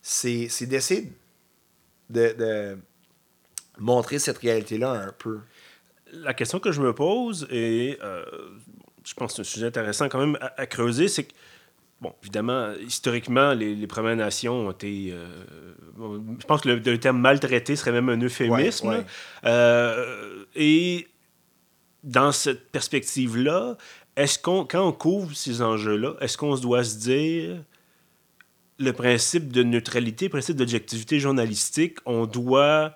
c'est, 0.00 0.48
c'est 0.48 0.66
d'essayer 0.66 1.12
de, 2.08 2.34
de 2.38 2.78
montrer 3.78 4.18
cette 4.18 4.38
réalité-là 4.38 4.90
un 4.92 5.12
peu. 5.12 5.40
La 6.12 6.34
question 6.34 6.58
que 6.58 6.72
je 6.72 6.80
me 6.80 6.94
pose, 6.94 7.46
et 7.50 7.98
euh, 8.02 8.24
je 9.04 9.14
pense 9.14 9.32
que 9.32 9.36
c'est 9.36 9.48
un 9.48 9.52
sujet 9.52 9.66
intéressant 9.66 10.08
quand 10.08 10.18
même 10.18 10.38
à, 10.40 10.60
à 10.60 10.66
creuser, 10.66 11.08
c'est 11.08 11.24
que, 11.24 11.32
bon, 12.00 12.14
évidemment, 12.22 12.72
historiquement, 12.80 13.52
les, 13.52 13.74
les 13.74 13.86
Premières 13.86 14.16
Nations 14.16 14.66
ont 14.66 14.70
été. 14.72 15.10
euh, 15.12 15.26
bon, 15.94 16.24
je 16.40 16.46
pense 16.46 16.62
que 16.62 16.68
le, 16.68 16.76
le 16.76 16.98
terme 16.98 17.20
maltraité 17.20 17.76
serait 17.76 17.92
même 17.92 18.08
un 18.08 18.20
euphémisme. 18.20 18.88
Ouais, 18.88 18.96
ouais. 18.96 19.04
Euh, 19.44 20.44
et 20.56 21.06
dans 22.02 22.32
cette 22.32 22.70
perspective-là, 22.70 23.76
est-ce 24.16 24.38
qu'on, 24.38 24.64
quand 24.64 24.86
on 24.86 24.92
couvre 24.92 25.34
ces 25.34 25.62
enjeux-là, 25.62 26.14
est-ce 26.20 26.36
qu'on 26.36 26.56
se 26.56 26.62
doit 26.62 26.84
se 26.84 26.96
dire 26.96 27.62
le 28.78 28.92
principe 28.92 29.52
de 29.52 29.62
neutralité, 29.62 30.26
le 30.26 30.30
principe 30.30 30.56
d'objectivité 30.56 31.20
journalistique, 31.20 31.98
on 32.06 32.26
doit 32.26 32.94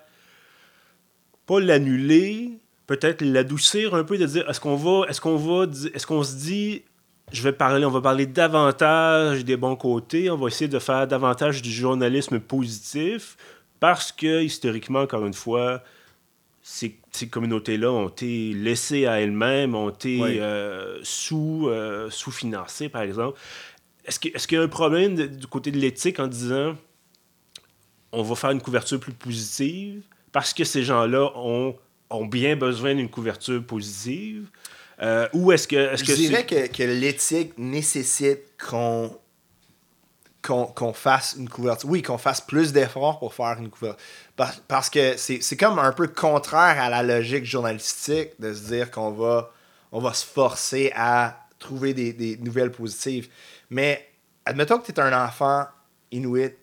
pas 1.45 1.59
l'annuler, 1.59 2.59
peut-être 2.87 3.21
l'adoucir 3.21 3.93
un 3.93 4.03
peu, 4.03 4.17
de 4.17 4.25
dire 4.25 4.49
est-ce 4.49 4.59
qu'on 4.59 4.75
va, 4.75 5.07
est-ce 5.07 5.21
qu'on 5.21 5.35
va, 5.35 5.65
est-ce 5.93 6.07
qu'on 6.07 6.23
se 6.23 6.35
dit, 6.35 6.83
je 7.31 7.43
vais 7.43 7.51
parler, 7.51 7.85
on 7.85 7.91
va 7.91 8.01
parler 8.01 8.25
davantage 8.25 9.45
des 9.45 9.57
bons 9.57 9.75
côtés, 9.75 10.31
on 10.31 10.37
va 10.37 10.47
essayer 10.47 10.67
de 10.67 10.79
faire 10.79 11.07
davantage 11.07 11.61
du 11.61 11.71
journalisme 11.71 12.39
positif, 12.39 13.37
parce 13.79 14.11
que 14.11 14.41
historiquement, 14.41 15.01
encore 15.01 15.25
une 15.25 15.33
fois, 15.33 15.83
ces, 16.63 16.99
ces 17.15 17.27
communautés-là 17.29 17.91
ont 17.91 18.09
été 18.09 18.53
laissées 18.53 19.05
à 19.07 19.19
elles-mêmes, 19.21 19.73
ont 19.75 19.89
été 19.89 20.19
Oui. 20.21 20.37
euh, 20.39 20.99
sous, 21.03 21.67
euh, 21.69 22.09
sous-financées, 22.09 22.89
par 22.89 23.01
exemple. 23.01 23.39
Est-ce 24.05 24.19
que- 24.19 24.29
est-ce 24.35 24.47
qu'il 24.47 24.57
y 24.57 24.61
a 24.61 24.63
un 24.63 24.67
problème 24.67 25.15
de- 25.15 25.25
du 25.25 25.47
côté 25.47 25.71
de 25.71 25.77
l'éthique 25.77 26.19
en 26.19 26.27
disant 26.27 26.75
on 28.11 28.21
va 28.23 28.35
faire 28.35 28.51
une 28.51 28.61
couverture 28.61 28.99
plus 28.99 29.13
positive 29.13 30.03
parce 30.31 30.53
que 30.53 30.63
ces 30.63 30.83
gens-là 30.83 31.31
ont, 31.35 31.75
ont 32.09 32.25
bien 32.25 32.55
besoin 32.55 32.93
d'une 32.95 33.09
couverture 33.09 33.63
positive? 33.65 34.47
Euh, 35.01 35.27
ou 35.33 35.51
est-ce 35.51 35.67
que. 35.67 35.75
Est 35.75 35.97
Je 35.97 36.05
que 36.05 36.13
dirais 36.13 36.45
que, 36.45 36.67
que 36.67 36.83
l'éthique 36.83 37.57
nécessite 37.57 38.39
qu'on 38.69 39.11
qu'on 40.45 40.93
fasse 40.93 41.35
une 41.37 41.49
couverture. 41.49 41.89
Oui, 41.89 42.01
qu'on 42.01 42.17
fasse 42.17 42.41
plus 42.41 42.71
d'efforts 42.71 43.19
pour 43.19 43.33
faire 43.33 43.57
une 43.59 43.69
couverture. 43.69 44.01
Par- 44.35 44.53
parce 44.67 44.89
que 44.89 45.17
c'est 45.17 45.57
comme 45.57 45.79
un 45.79 45.91
peu 45.91 46.07
contraire 46.07 46.79
à 46.81 46.89
la 46.89 47.03
logique 47.03 47.45
journalistique 47.45 48.31
de 48.39 48.53
se 48.53 48.67
dire 48.67 48.91
qu'on 48.91 49.11
va, 49.11 49.51
on 49.91 49.99
va 49.99 50.13
se 50.13 50.25
forcer 50.25 50.91
à 50.95 51.39
trouver 51.59 51.93
des, 51.93 52.13
des 52.13 52.37
nouvelles 52.37 52.71
positives. 52.71 53.29
Mais 53.69 54.07
admettons 54.45 54.79
que 54.79 54.85
tu 54.85 54.91
es 54.91 54.99
un 54.99 55.25
enfant 55.25 55.65
inuit 56.11 56.53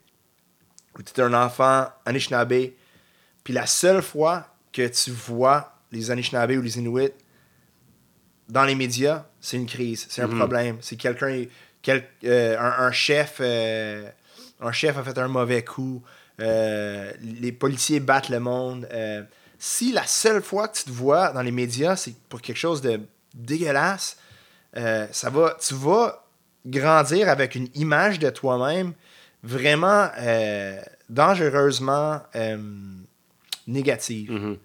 ou 0.99 1.03
tu 1.03 1.21
es 1.21 1.25
un 1.25 1.35
enfant 1.35 1.87
Anishinaabe, 2.05 2.71
puis 3.43 3.53
la 3.55 3.67
seule 3.67 4.03
fois 4.03 4.47
que 4.73 4.87
tu 4.89 5.11
vois 5.11 5.73
les 5.91 6.11
Anishinaabe 6.11 6.53
ou 6.53 6.63
les 6.63 6.79
Inuits 6.79 7.11
dans 8.49 8.65
les 8.65 8.75
médias, 8.75 9.25
c'est 9.41 9.57
une 9.57 9.67
crise, 9.67 10.07
c'est 10.11 10.23
un 10.23 10.29
problème. 10.29 10.77
C'est 10.81 10.97
quelqu'un, 10.97 11.45
quel- 11.83 12.07
euh, 12.25 12.57
un, 12.59 12.87
un 12.87 12.93
chef, 12.93 13.37
euh, 13.41 14.09
un 14.61 14.73
chef 14.73 14.97
a 14.97 15.03
fait 15.03 15.19
un 15.19 15.29
mauvais 15.29 15.63
coup. 15.65 16.03
euh, 16.41 17.13
les 17.23 17.53
policiers 17.53 18.01
battent 18.01 18.31
le 18.31 18.41
monde. 18.41 18.89
si 19.59 19.93
la 19.93 20.07
seule 20.07 20.43
fois 20.43 20.67
que 20.69 20.77
tu 20.79 20.85
te 20.85 20.91
vois 20.91 21.31
dans 21.33 21.43
les 21.43 21.53
médias, 21.53 21.95
c'est 21.97 22.15
pour 22.29 22.41
quelque 22.41 22.57
chose 22.57 22.81
de 22.81 23.01
dégueulasse, 23.35 24.17
ça 24.75 25.31
va, 25.31 25.57
tu 25.61 25.75
vas 25.75 26.25
grandir 26.67 27.29
avec 27.29 27.55
une 27.55 27.69
image 27.75 28.19
de 28.19 28.31
toi-même 28.31 28.93
vraiment 29.45 30.09
dangereusement 31.09 32.21
négative. 33.67 34.31
Mhm. 34.31 34.57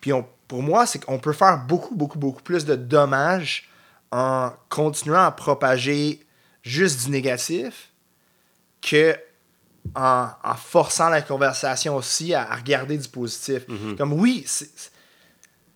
Puis 0.00 0.12
on- 0.12 0.26
pour 0.46 0.62
moi, 0.62 0.86
c'est 0.86 1.04
qu'on 1.04 1.18
peut 1.18 1.32
faire 1.32 1.58
beaucoup, 1.66 1.94
beaucoup, 1.94 2.18
beaucoup 2.18 2.42
plus 2.42 2.64
de 2.64 2.74
dommages 2.76 3.68
en 4.10 4.52
continuant 4.68 5.24
à 5.24 5.30
propager 5.30 6.20
juste 6.68 7.04
du 7.04 7.10
négatif 7.10 7.88
que 8.82 9.16
en, 9.94 10.28
en 10.44 10.54
forçant 10.54 11.08
la 11.08 11.22
conversation 11.22 11.96
aussi 11.96 12.34
à, 12.34 12.42
à 12.50 12.56
regarder 12.56 12.98
du 12.98 13.08
positif. 13.08 13.62
Comme 13.96 14.12
oui, 14.12 14.44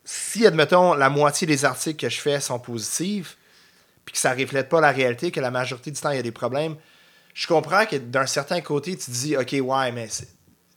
si, 0.04 0.46
admettons, 0.46 0.94
la 0.94 1.08
moitié 1.08 1.46
des 1.46 1.64
articles 1.64 2.00
que 2.06 2.10
je 2.10 2.20
fais 2.20 2.40
sont 2.40 2.58
positifs, 2.58 3.36
puis 4.04 4.12
que 4.12 4.18
ça 4.18 4.32
reflète 4.34 4.68
pas 4.68 4.80
la 4.80 4.90
réalité, 4.90 5.30
que 5.30 5.40
la 5.40 5.50
majorité 5.50 5.90
du 5.90 6.00
temps, 6.00 6.10
il 6.10 6.16
y 6.16 6.18
a 6.18 6.22
des 6.22 6.32
problèmes, 6.32 6.76
je 7.34 7.46
comprends 7.46 7.86
que 7.86 7.96
d'un 7.96 8.26
certain 8.26 8.60
côté, 8.60 8.96
tu 8.96 9.10
dis, 9.10 9.36
OK, 9.36 9.52
ouais, 9.62 9.92
mais 9.92 10.08
c'est- 10.08 10.28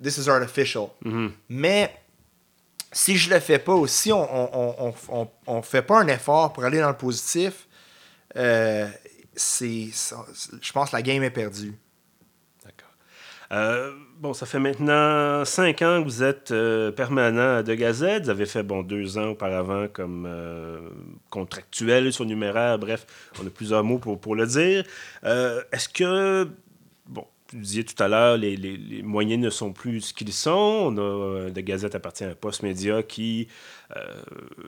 this 0.01 0.17
is 0.17 0.29
artificial. 0.29 0.87
Mhm. 1.03 1.33
Mais 1.49 1.93
si 2.93 3.17
je 3.17 3.29
le 3.29 3.39
fais 3.41 3.59
pas 3.59 3.73
ou 3.73 3.87
si 3.87 4.13
on 4.13 4.23
on, 4.23 4.49
on, 4.53 4.75
on, 5.09 5.21
on- 5.21 5.29
on 5.47 5.61
fait 5.61 5.81
pas 5.81 5.99
un 5.99 6.07
effort 6.07 6.53
pour 6.53 6.63
aller 6.63 6.79
dans 6.79 6.89
le 6.89 6.95
positif, 6.97 7.67
euh, 8.37 8.87
c'est, 9.35 9.87
je 10.61 10.71
pense 10.71 10.91
que 10.91 10.95
la 10.95 11.01
game 11.01 11.23
est 11.23 11.29
perdue. 11.29 11.73
D'accord. 12.63 12.89
Euh, 13.51 13.91
bon, 14.19 14.33
ça 14.33 14.45
fait 14.45 14.59
maintenant 14.59 15.45
cinq 15.45 15.81
ans 15.81 15.99
que 16.01 16.05
vous 16.05 16.23
êtes 16.23 16.51
euh, 16.51 16.91
permanent 16.91 17.57
à 17.57 17.63
De 17.63 17.73
Gazette. 17.75 18.23
Vous 18.23 18.29
avez 18.31 18.45
fait, 18.45 18.63
bon, 18.63 18.81
deux 18.83 19.17
ans 19.17 19.29
auparavant 19.29 19.87
comme 19.87 20.25
euh, 20.27 20.79
contractuel, 21.29 22.11
surnuméraire. 22.11 22.79
Bref, 22.79 23.05
on 23.41 23.45
a 23.45 23.49
plusieurs 23.49 23.83
mots 23.83 23.99
pour, 23.99 24.19
pour 24.19 24.35
le 24.35 24.47
dire. 24.47 24.83
Euh, 25.23 25.61
Est-ce 25.71 25.89
que, 25.89 26.47
bon, 27.07 27.25
tu 27.47 27.57
disais 27.57 27.83
tout 27.83 28.01
à 28.01 28.07
l'heure, 28.07 28.37
les, 28.37 28.55
les- 28.55 28.77
les 28.77 29.03
moyens 29.03 29.39
ne 29.43 29.51
sont 29.51 29.71
plus 29.71 30.01
ce 30.01 30.13
qu'ils 30.15 30.33
sont. 30.33 30.51
On 30.51 30.97
a, 30.97 31.49
De 31.51 31.61
Gazette 31.61 31.93
appartient 31.93 32.23
à 32.23 32.33
Post 32.33 32.63
Média 32.63 33.03
qui 33.03 33.47
euh, 33.95 34.01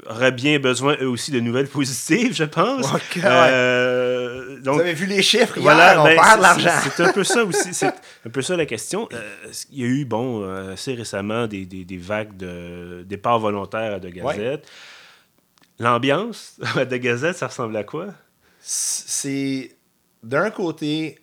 aurait 0.08 0.32
bien 0.32 0.60
besoin, 0.60 0.96
eux 1.02 1.10
aussi, 1.10 1.32
de 1.32 1.40
nouvelles 1.40 1.68
positives, 1.80 2.36
je 2.36 2.44
pense. 2.44 2.86
Euh, 3.26 4.27
donc, 4.64 4.76
Vous 4.76 4.82
avez 4.82 4.94
vu 4.94 5.06
les 5.06 5.22
chiffres 5.22 5.58
hier, 5.58 5.64
voilà, 5.64 6.02
on 6.02 6.06
ben, 6.06 6.16
perd 6.16 6.38
de 6.38 6.42
l'argent. 6.42 6.70
c'est- 6.96 7.04
un 7.04 7.14
peu 7.14 7.24
ça 7.24 7.44
aussi. 7.44 7.74
C'est 7.74 7.88
un 8.26 8.30
peu 8.32 8.42
ça 8.42 8.56
la 8.56 8.66
question. 8.66 9.08
Euh, 9.14 9.30
il 9.72 9.80
y 9.80 9.84
a 9.84 9.88
eu, 9.88 10.06
bon, 10.06 10.44
euh, 10.44 10.74
assez 10.74 10.94
récemment, 10.94 11.48
des, 11.48 11.66
des- 11.66 11.86
des 11.86 11.98
vagues 11.98 12.36
de 12.38 13.04
départs 13.08 13.40
volontaires 13.40 13.96
à 13.96 14.00
De 14.00 14.10
Gazette. 14.10 14.68
L'ambiance 15.80 16.58
à 16.76 16.86
De 16.86 16.98
Gazette, 16.98 17.38
ça 17.38 17.48
ressemble 17.48 17.76
à 17.78 17.84
quoi? 17.84 18.08
C'est 18.60 19.76
d'un 20.24 20.50
côté, 20.50 21.20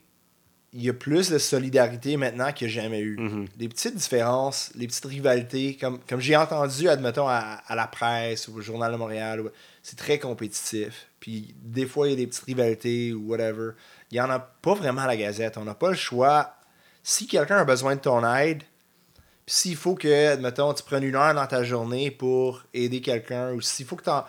il 0.73 0.83
y 0.83 0.89
a 0.89 0.93
plus 0.95 1.31
de 1.31 1.39
solidarité 1.39 2.17
maintenant 2.17 2.53
qu'il 2.53 2.69
n'y 2.69 2.73
a 2.73 2.83
jamais 2.83 3.01
eu. 3.01 3.17
Mhm. 3.19 3.47
Les 3.59 3.69
petites 3.69 3.97
différences, 3.97 4.71
les 4.75 4.87
petites 4.87 5.05
rivalités, 5.05 5.77
comme, 5.77 5.99
comme 6.09 6.21
j'ai 6.21 6.37
entendu, 6.37 6.89
admettons, 6.89 7.29
à, 7.29 7.61
à 7.67 7.75
la 7.77 7.87
presse 7.87 8.49
ou 8.49 8.57
au 8.57 8.61
Journal 8.61 8.93
de 8.93 8.97
Montréal, 8.97 9.43
c'est 9.83 9.97
très 9.99 10.19
compétitif. 10.19 11.07
Puis 11.25 11.55
des 11.63 11.87
fois, 11.87 12.07
il 12.07 12.11
y 12.11 12.13
a 12.13 12.17
des 12.17 12.27
petites 12.27 12.45
rivalités 12.45 13.15
ou 13.15 13.31
whatever. 13.31 13.71
Il 14.11 14.15
n'y 14.17 14.21
en 14.21 14.29
a 14.29 14.39
pas 14.39 14.75
vraiment 14.75 15.01
à 15.01 15.07
la 15.07 15.17
Gazette. 15.17 15.57
On 15.57 15.65
n'a 15.65 15.75
pas 15.75 15.89
le 15.89 15.97
choix. 15.97 16.55
Si 17.03 17.27
quelqu'un 17.27 17.57
a 17.57 17.65
besoin 17.65 17.95
de 17.97 18.01
ton 18.03 18.23
aide, 18.37 18.59
puis 19.47 19.55
s'il 19.55 19.77
faut 19.77 19.95
que, 19.95 20.33
admettons, 20.33 20.75
tu 20.75 20.83
prennes 20.83 21.03
une 21.05 21.15
heure 21.17 21.33
dans 21.33 21.47
ta 21.47 21.65
journée 21.65 22.11
pour 22.11 22.63
aider 22.75 23.01
quelqu'un, 23.01 23.53
ou 23.55 23.63
s'il 23.63 23.87
faut 23.87 23.97
que 23.97 24.05
t'en- 24.05 24.27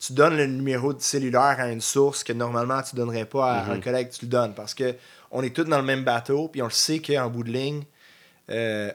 tu 0.00 0.12
donnes 0.12 0.36
le 0.36 0.46
numéro 0.48 0.92
de 0.92 1.00
cellulaire 1.00 1.54
à 1.60 1.68
une 1.70 1.80
source 1.80 2.24
que 2.24 2.32
normalement 2.32 2.82
tu 2.82 2.96
donnerais 2.96 3.24
pas 3.24 3.52
à 3.52 3.70
un 3.70 3.80
collègue, 3.80 4.10
tu 4.10 4.24
le 4.24 4.30
donnes. 4.30 4.54
Parce 4.56 4.74
que 4.74 4.96
on 5.30 5.44
est 5.44 5.54
tous 5.54 5.62
dans 5.64 5.78
le 5.78 5.84
même 5.84 6.02
bateau, 6.02 6.48
puis 6.48 6.62
on 6.62 6.66
le 6.66 6.72
sait 6.72 6.98
qu'en 6.98 7.30
bout 7.30 7.44
de 7.44 7.52
ligne, 7.52 7.84
euh, 8.50 8.90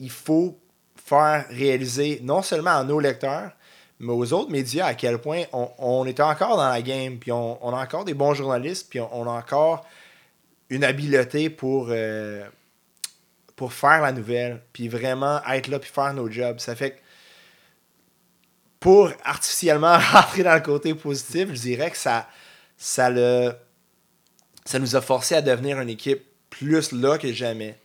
il 0.00 0.10
faut 0.10 0.58
faire 1.02 1.46
réaliser 1.48 2.20
non 2.22 2.42
seulement 2.42 2.76
à 2.76 2.84
nos 2.84 3.00
lecteurs, 3.00 3.52
mais 3.98 4.12
aux 4.12 4.32
autres 4.32 4.50
médias 4.50 4.86
à 4.86 4.94
quel 4.94 5.18
point 5.18 5.44
on, 5.52 5.70
on 5.78 6.06
est 6.06 6.20
encore 6.20 6.56
dans 6.56 6.68
la 6.68 6.82
game, 6.82 7.18
puis 7.18 7.32
on, 7.32 7.64
on 7.66 7.74
a 7.74 7.82
encore 7.82 8.04
des 8.04 8.14
bons 8.14 8.34
journalistes, 8.34 8.88
puis 8.90 9.00
on, 9.00 9.28
a 9.28 9.32
encore 9.32 9.86
une 10.68 10.84
habileté 10.84 11.48
pour, 11.48 11.88
euh, 11.90 12.44
pour 13.54 13.72
faire 13.72 14.02
la 14.02 14.12
nouvelle, 14.12 14.62
puis 14.72 14.88
vraiment 14.88 15.40
être 15.44 15.68
là, 15.68 15.78
puis 15.78 15.90
faire 15.90 16.12
nos 16.12 16.30
jobs. 16.30 16.58
Ça 16.58 16.76
fait 16.76 16.92
que 16.92 16.96
pour 18.80 19.10
artificiellement 19.24 19.98
rentrer 20.12 20.42
dans 20.42 20.54
le 20.54 20.60
côté 20.60 20.94
positif, 20.94 21.48
je 21.48 21.60
dirais 21.60 21.90
que 21.90 21.96
ça, 21.96 22.28
ça, 22.76 23.08
le, 23.08 23.52
ça 24.64 24.78
nous 24.78 24.94
a 24.94 25.00
forcé 25.00 25.34
à 25.34 25.42
devenir 25.42 25.80
une 25.80 25.88
équipe 25.88 26.22
plus 26.50 26.92
là 26.92 27.18
que 27.18 27.32
jamais. 27.32 27.78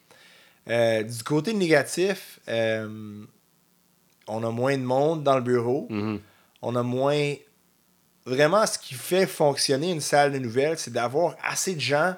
Euh, 0.70 1.04
du 1.04 1.24
côté 1.24 1.54
négatif, 1.54 2.40
euh, 2.48 3.24
on 4.28 4.44
a 4.44 4.50
moins 4.52 4.78
de 4.78 4.84
monde 4.84 5.24
dans 5.24 5.36
le 5.36 5.42
bureau. 5.42 5.88
Mhm. 5.90 6.20
On 6.62 6.76
a 6.76 6.84
moins. 6.84 7.34
Vraiment, 8.26 8.66
ce 8.68 8.78
qui 8.78 8.94
fait 8.94 9.26
fonctionner 9.26 9.92
une 9.92 10.02
salle 10.02 10.32
de 10.32 10.38
nouvelles, 10.38 10.78
c'est 10.78 10.94
d'avoir 10.94 11.36
assez 11.44 11.74
de 11.76 11.80
gens 11.82 12.16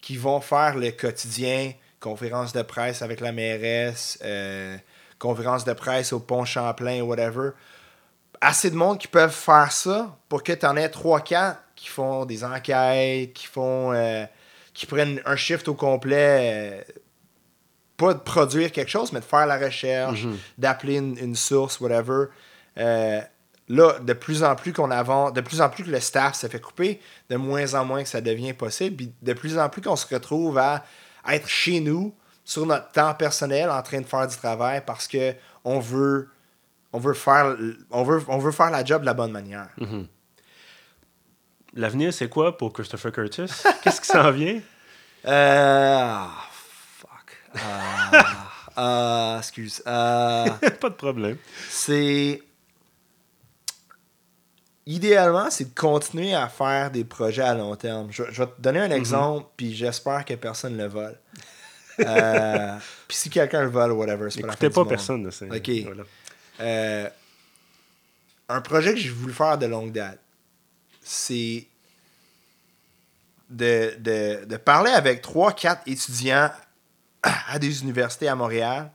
qui 0.00 0.16
vont 0.16 0.40
faire 0.40 0.76
le 0.76 0.90
quotidien, 0.90 1.72
conférence 2.00 2.52
de 2.52 2.62
presse 2.62 3.00
avec 3.02 3.20
la 3.20 3.32
mairesse, 3.32 4.18
euh, 4.22 4.76
conférence 5.18 5.64
de 5.64 5.72
presse 5.72 6.12
au 6.12 6.20
pont 6.20 6.44
Champlain, 6.44 7.00
whatever. 7.02 7.50
Assez 8.40 8.70
de 8.70 8.76
monde 8.76 8.98
qui 8.98 9.08
peuvent 9.08 9.32
faire 9.32 9.72
ça 9.72 10.16
pour 10.28 10.42
que 10.42 10.52
tu 10.52 10.66
en 10.66 10.76
aies 10.76 10.88
3-4 10.88 11.56
qui 11.76 11.88
font 11.88 12.26
des 12.26 12.44
enquêtes, 12.44 13.32
qui 13.32 13.46
font. 13.46 13.92
euh, 13.92 14.26
qui 14.74 14.86
prennent 14.86 15.20
un 15.24 15.36
shift 15.36 15.68
au 15.68 15.74
complet. 15.74 16.84
Pas 17.96 18.14
de 18.14 18.20
produire 18.20 18.72
quelque 18.72 18.90
chose, 18.90 19.12
mais 19.12 19.20
de 19.20 19.24
faire 19.24 19.46
la 19.46 19.58
recherche, 19.58 20.26
d'appeler 20.58 20.96
une, 20.96 21.16
une 21.18 21.36
source, 21.36 21.80
whatever. 21.80 22.26
Euh, 22.78 23.20
là, 23.68 23.98
de 24.00 24.12
plus 24.12 24.42
en 24.42 24.56
plus 24.56 24.72
qu'on 24.72 24.90
avance, 24.90 25.32
de 25.32 25.40
plus 25.40 25.60
en 25.60 25.68
plus 25.68 25.84
que 25.84 25.90
le 25.90 26.00
staff 26.00 26.34
se 26.34 26.46
fait 26.46 26.60
couper, 26.60 27.00
de 27.30 27.36
moins 27.36 27.74
en 27.74 27.84
moins 27.84 28.02
que 28.02 28.08
ça 28.08 28.20
devient 28.20 28.54
possible, 28.54 28.96
puis 28.96 29.12
de 29.20 29.32
plus 29.32 29.58
en 29.58 29.68
plus 29.68 29.82
qu'on 29.82 29.96
se 29.96 30.12
retrouve 30.12 30.58
à 30.58 30.84
être 31.28 31.48
chez 31.48 31.80
nous, 31.80 32.14
sur 32.44 32.66
notre 32.66 32.90
temps 32.90 33.14
personnel, 33.14 33.70
en 33.70 33.82
train 33.82 34.00
de 34.00 34.06
faire 34.06 34.26
du 34.26 34.36
travail 34.36 34.82
parce 34.84 35.06
que 35.06 35.34
on 35.64 35.78
veut, 35.78 36.28
on 36.92 36.98
veut, 36.98 37.14
faire, 37.14 37.56
on 37.90 38.02
veut, 38.02 38.22
on 38.28 38.38
veut 38.38 38.50
faire 38.50 38.70
la 38.70 38.84
job 38.84 39.02
de 39.02 39.06
la 39.06 39.14
bonne 39.14 39.30
manière. 39.30 39.68
L'avenir, 41.74 42.12
c'est 42.12 42.28
quoi 42.28 42.56
pour 42.56 42.72
Christopher 42.72 43.12
Curtis? 43.12 43.46
Qu'est-ce 43.82 44.00
qui 44.00 44.08
s'en 44.08 44.30
vient? 44.30 44.60
Euh, 45.24 46.24
ah. 47.54 48.10
Ah, 48.12 48.48
ah, 48.76 49.36
excuse. 49.38 49.82
Euh, 49.86 50.46
Pas 50.80 50.88
de 50.90 50.94
problème. 50.94 51.36
c'est 51.68 52.42
idéalement 54.86 55.50
c'est 55.50 55.72
de 55.74 55.78
continuer 55.78 56.34
à 56.34 56.48
faire 56.48 56.90
des 56.90 57.04
projets 57.04 57.42
à 57.42 57.54
long 57.54 57.76
terme 57.76 58.08
je, 58.10 58.24
je 58.30 58.42
vais 58.42 58.48
te 58.50 58.60
donner 58.60 58.80
un 58.80 58.90
exemple 58.90 59.46
puis 59.56 59.74
j'espère 59.74 60.24
que 60.24 60.34
personne 60.34 60.76
le 60.76 60.86
vole 60.88 61.16
Euh, 62.00 62.76
puis 63.06 63.16
si 63.16 63.28
quelqu'un 63.30 63.62
le 63.62 63.68
vole 63.68 63.92
whatever 63.92 64.30
c'est 64.30 64.40
pas 64.40 64.46
la 64.48 64.52
fin 64.56 64.66
du 64.66 64.72
pas 64.72 64.80
monde. 64.80 64.88
personne. 64.88 65.30
c'est- 65.30 65.50
Ok. 65.54 65.84
voilà. 65.84 66.02
Euh, 66.60 67.08
un 68.48 68.60
projet 68.62 68.94
que 68.94 68.98
j'ai 68.98 69.10
voulu 69.10 69.32
faire 69.32 69.58
de 69.58 69.66
longue 69.66 69.92
date, 69.92 70.18
c'est 71.02 71.66
de, 73.50 73.94
de, 73.98 74.44
de 74.46 74.56
parler 74.56 74.90
avec 74.90 75.22
3-4 75.22 75.80
étudiants 75.86 76.50
à 77.22 77.58
des 77.58 77.82
universités 77.82 78.28
à 78.28 78.34
Montréal 78.34 78.90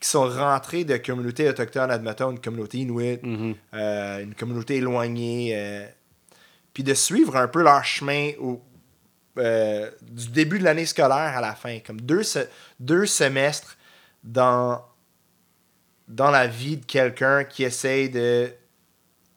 qui 0.00 0.08
sont 0.08 0.28
rentrés 0.28 0.84
de 0.84 0.96
communautés 0.96 1.48
autochtones, 1.48 1.90
admettons, 1.90 2.32
une 2.32 2.40
communauté 2.40 2.78
inuit, 2.78 3.20
Mhm. 3.22 3.54
euh, 3.74 4.22
une 4.22 4.34
communauté 4.34 4.76
éloignée, 4.78 5.52
euh, 5.54 5.86
puis 6.74 6.82
de 6.82 6.92
suivre 6.94 7.36
un 7.36 7.46
peu 7.46 7.62
leur 7.62 7.84
chemin 7.84 8.32
au, 8.40 8.60
euh, 9.38 9.88
du 10.02 10.28
début 10.30 10.58
de 10.58 10.64
l'année 10.64 10.86
scolaire 10.86 11.36
à 11.36 11.40
la 11.40 11.54
fin, 11.54 11.78
comme 11.86 12.00
deux, 12.00 12.24
se- 12.24 12.48
deux 12.80 13.06
semestres 13.06 13.76
dans, 14.24 14.84
dans 16.08 16.32
la 16.32 16.48
vie 16.48 16.78
de 16.78 16.84
quelqu'un 16.84 17.44
qui 17.44 17.62
essaye 17.62 18.10
de 18.10 18.52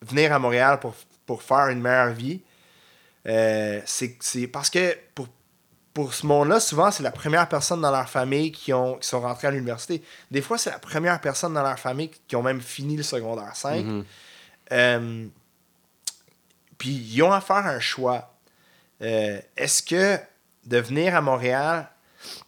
venir 0.01 0.33
à 0.33 0.39
Montréal 0.39 0.79
pour, 0.79 0.95
pour 1.27 1.43
faire 1.43 1.67
une 1.67 1.79
meilleure 1.81 2.11
vie. 2.13 2.41
C'est 3.85 4.47
parce 4.51 4.69
que 4.71 4.95
pour, 5.13 5.27
pour 5.95 6.13
ce 6.13 6.25
monde-là, 6.27 6.59
souvent, 6.59 6.91
c'est 6.91 7.01
la 7.03 7.11
première 7.11 7.47
personne 7.49 7.79
dans 7.81 7.89
leur 7.89 8.07
famille 8.09 8.51
qui, 8.51 8.71
ont, 8.73 8.97
qui 8.97 9.07
sont 9.07 9.21
rentrés 9.21 9.47
à 9.47 9.51
l'université. 9.51 10.03
Des 10.29 10.41
fois, 10.41 10.57
c'est 10.59 10.69
la 10.69 10.77
première 10.77 11.19
personne 11.21 11.53
dans 11.53 11.63
leur 11.63 11.79
famille 11.79 12.11
qui 12.27 12.35
ont 12.35 12.43
même 12.43 12.61
fini 12.61 12.97
le 12.97 13.01
secondaire 13.03 13.55
5. 13.55 13.83
Mhm. 13.83 14.05
Euh, 14.73 15.25
puis 16.77 16.89
ils 16.89 17.23
ont 17.23 17.31
à 17.31 17.41
faire 17.41 17.65
un 17.65 17.79
choix. 17.79 18.33
Euh, 19.01 19.39
Est-ce 19.57 19.81
que 19.83 20.19
de 20.65 20.77
venir 20.77 21.15
à 21.15 21.21
Montréal 21.21 21.89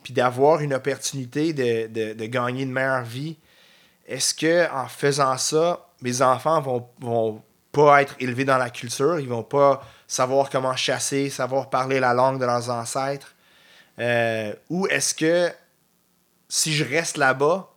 puis 0.03 0.11
d'avoir 0.13 0.59
une 0.61 0.73
opportunité 0.73 1.53
de, 1.53 1.87
de- 1.87 2.13
de 2.13 2.25
gagner 2.25 2.63
une 2.63 2.71
meilleure 2.71 3.03
vie, 3.03 3.37
est-ce 4.07 4.33
que 4.33 4.69
en 4.73 4.87
faisant 4.87 5.37
ça, 5.37 5.87
mes 6.01 6.21
enfants 6.23 6.59
vont, 6.61 6.87
vont 6.99 7.43
pas 7.71 8.01
être 8.01 8.15
élevés 8.19 8.43
dans 8.45 8.57
la 8.57 8.71
culture, 8.71 9.19
ils 9.19 9.29
vont 9.29 9.43
pas 9.43 9.83
savoir 10.07 10.49
comment 10.49 10.75
chasser, 10.75 11.29
savoir 11.29 11.69
parler 11.69 11.99
la 11.99 12.13
langue 12.15 12.39
de 12.39 12.45
leurs 12.45 12.69
ancêtres? 12.71 13.35
Euh, 13.99 14.53
ou 14.69 14.87
est-ce 14.87 15.13
que 15.13 15.51
si 16.49 16.73
je 16.73 16.83
reste 16.83 17.17
là-bas, 17.17 17.69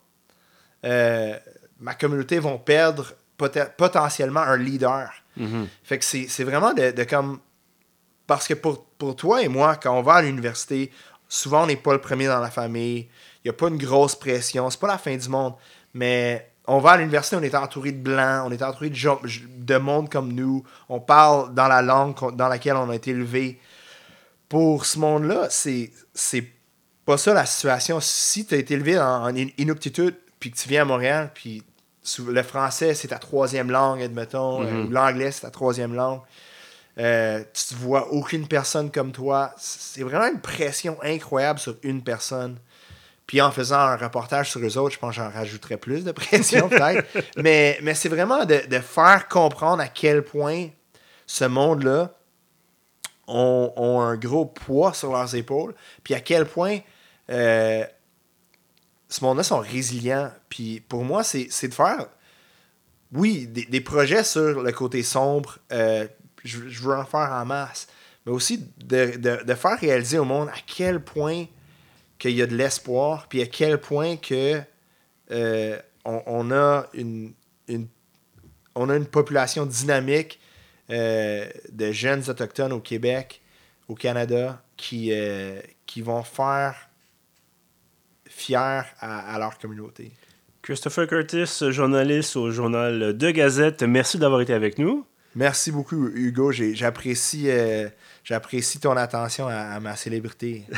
euh, 0.85 1.37
ma 1.79 1.93
communauté 1.95 2.39
vont 2.39 2.57
perdre 2.57 3.13
poten- 3.37 3.69
potentiellement 3.77 4.41
un 4.41 4.57
leader? 4.57 5.09
Mhm. 5.37 5.67
Fait 5.83 5.97
que 5.99 6.05
c'est 6.05 6.43
vraiment 6.43 6.73
de, 6.73 6.91
de 6.91 7.03
comme. 7.03 7.39
Parce 8.27 8.47
que 8.47 8.53
pour, 8.53 8.85
pour 8.85 9.15
toi 9.15 9.41
et 9.41 9.47
moi, 9.47 9.75
quand 9.75 9.97
on 9.97 10.01
va 10.01 10.15
à 10.15 10.21
l'université, 10.21 10.91
souvent 11.27 11.63
on 11.63 11.67
n'est 11.67 11.75
pas 11.75 11.93
le 11.93 11.99
premier 12.01 12.27
dans 12.27 12.39
la 12.39 12.51
famille. 12.51 13.09
Il 13.43 13.47
n'y 13.47 13.49
a 13.49 13.53
pas 13.53 13.67
une 13.69 13.77
grosse 13.77 14.15
pression. 14.15 14.69
C'est 14.69 14.79
pas 14.79 14.87
la 14.87 14.97
fin 14.97 15.15
du 15.15 15.27
monde. 15.27 15.55
Mais 15.93 16.49
on 16.67 16.79
va 16.79 16.91
à 16.91 16.97
l'université, 16.97 17.35
on 17.35 17.41
est 17.41 17.55
entouré 17.55 17.91
de 17.91 17.97
blancs, 18.01 18.43
on 18.45 18.51
est 18.51 18.61
entouré 18.61 18.89
de, 18.89 18.95
gens- 18.95 19.19
de 19.23 19.77
monde 19.77 20.09
comme 20.09 20.31
nous. 20.31 20.63
On 20.87 20.99
parle 20.99 21.53
dans 21.53 21.67
la 21.67 21.81
langue 21.81 22.15
dans 22.35 22.47
laquelle 22.47 22.75
on 22.75 22.89
a 22.89 22.95
été 22.95 23.11
élevé. 23.11 23.59
Pour 24.51 24.85
ce 24.85 24.99
monde-là, 24.99 25.47
c'est 25.49 25.91
c'est 26.13 26.43
pas 27.05 27.17
ça 27.17 27.33
la 27.33 27.45
situation. 27.45 28.01
Si 28.01 28.45
tu 28.45 28.53
as 28.53 28.57
été 28.57 28.73
élevé 28.73 28.99
en, 28.99 29.23
en 29.23 29.33
In- 29.35 29.47
Inuktitut, 29.57 30.13
puis 30.41 30.51
que 30.51 30.57
tu 30.57 30.67
viens 30.67 30.81
à 30.81 30.85
Montréal, 30.85 31.31
puis 31.33 31.63
le 32.19 32.43
français, 32.43 32.93
c'est 32.93 33.07
ta 33.07 33.17
troisième 33.17 33.71
langue, 33.71 34.01
admettons, 34.01 34.61
euh, 34.61 34.65
Mhm. 34.71 34.87
ou 34.87 34.89
l'anglais, 34.89 35.31
c'est 35.31 35.41
ta 35.41 35.51
troisième 35.51 35.95
langue. 35.95 36.19
Euh, 36.97 37.41
tu 37.53 37.73
ne 37.75 37.79
vois 37.79 38.11
aucune 38.11 38.45
personne 38.45 38.91
comme 38.91 39.13
toi. 39.13 39.53
C'est 39.57 40.03
vraiment 40.03 40.27
une 40.27 40.41
pression 40.41 40.97
incroyable 41.01 41.57
sur 41.59 41.75
une 41.83 42.03
personne. 42.03 42.57
Puis 43.27 43.39
en 43.39 43.51
faisant 43.51 43.79
un 43.79 43.95
reportage 43.95 44.51
sur 44.51 44.59
eux 44.59 44.77
autres, 44.77 44.95
je 44.95 44.99
pense 44.99 45.15
que 45.15 45.21
j'en 45.21 45.29
rajouterais 45.29 45.77
plus 45.77 46.03
de 46.03 46.11
pression 46.11 46.67
peut-être. 46.69 47.07
mais 47.37 47.79
mais 47.81 47.93
c'est 47.93 48.09
vraiment 48.09 48.43
de, 48.43 48.59
de 48.69 48.79
faire 48.79 49.29
comprendre 49.29 49.81
à 49.81 49.87
quel 49.87 50.23
point 50.23 50.67
ce 51.25 51.45
monde-là 51.45 52.13
ont, 53.31 54.01
un 54.01 54.15
gros 54.15 54.45
poids 54.45 54.93
sur 54.93 55.11
leurs 55.11 55.35
épaules. 55.35 55.73
Puis 56.03 56.13
à 56.13 56.19
quel 56.19 56.45
point 56.45 56.79
euh, 57.29 57.85
ce 59.09 59.23
monde-là 59.23 59.43
sont 59.43 59.59
résilients. 59.59 60.31
Puis 60.49 60.81
pour 60.81 61.03
moi, 61.03 61.23
c'est 61.23 61.67
de 61.67 61.73
faire, 61.73 62.07
oui, 63.13 63.47
des, 63.47 63.81
projets 63.81 64.23
sur 64.23 64.61
le 64.61 64.71
côté 64.71 65.03
sombre. 65.03 65.59
euh, 65.71 66.07
je, 66.43 66.59
veux 66.59 66.95
en 66.95 67.05
faire 67.05 67.31
en 67.31 67.45
masse. 67.45 67.87
Mais 68.25 68.31
aussi 68.31 68.65
de, 68.77 69.55
faire 69.55 69.79
réaliser 69.79 70.19
au 70.19 70.25
monde 70.25 70.49
à 70.49 70.59
quel 70.65 70.99
point 71.03 71.45
qu'il 72.19 72.31
y 72.31 72.41
a 72.41 72.45
de 72.45 72.55
l'espoir, 72.55 73.27
puis 73.27 73.41
à 73.41 73.47
quel 73.47 73.79
point 73.79 74.15
que 74.15 74.61
euh, 75.31 75.79
on 76.05 76.51
a 76.51 76.85
une 76.93 77.33
population 79.09 79.65
dynamique 79.65 80.40
euh, 80.91 81.45
de 81.71 81.91
jeunes 81.91 82.23
autochtones 82.29 82.73
au 82.73 82.79
Québec, 82.79 83.41
au 83.87 83.95
Canada, 83.95 84.61
qui, 84.77 85.09
euh, 85.11 85.59
qui 85.85 86.01
vont 86.01 86.23
faire 86.23 86.89
fier 88.27 88.85
à, 88.99 89.35
à 89.35 89.39
leur 89.39 89.57
communauté. 89.57 90.11
Christopher 90.61 91.07
Curtis, 91.07 91.71
journaliste 91.71 92.35
au 92.35 92.51
journal 92.51 93.17
De 93.17 93.31
Gazette, 93.31 93.83
merci 93.83 94.17
d'avoir 94.19 94.41
été 94.41 94.53
avec 94.53 94.77
nous. 94.77 95.05
Merci 95.35 95.71
beaucoup, 95.71 96.07
Hugo. 96.13 96.51
J'apprécie 96.51 97.49
euh, 97.49 97.87
j'apprécie 98.23 98.79
ton 98.79 98.97
attention 98.97 99.47
à, 99.47 99.79
ma 99.79 99.95
célébrité. 99.95 100.65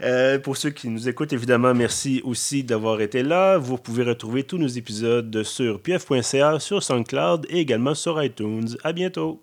Euh, 0.00 0.38
pour 0.38 0.56
ceux 0.56 0.70
qui 0.70 0.88
nous 0.88 1.08
écoutent, 1.08 1.32
évidemment, 1.32 1.72
merci 1.72 2.20
aussi 2.24 2.64
d'avoir 2.64 3.00
été 3.00 3.22
là. 3.22 3.56
Vous 3.58 3.78
pouvez 3.78 4.02
retrouver 4.02 4.42
tous 4.42 4.58
nos 4.58 4.66
épisodes 4.66 5.42
sur 5.42 5.80
pf.ca, 5.80 6.58
sur 6.58 6.82
SoundCloud 6.82 7.46
et 7.48 7.60
également 7.60 7.94
sur 7.94 8.22
iTunes. 8.22 8.76
À 8.82 8.92
bientôt. 8.92 9.42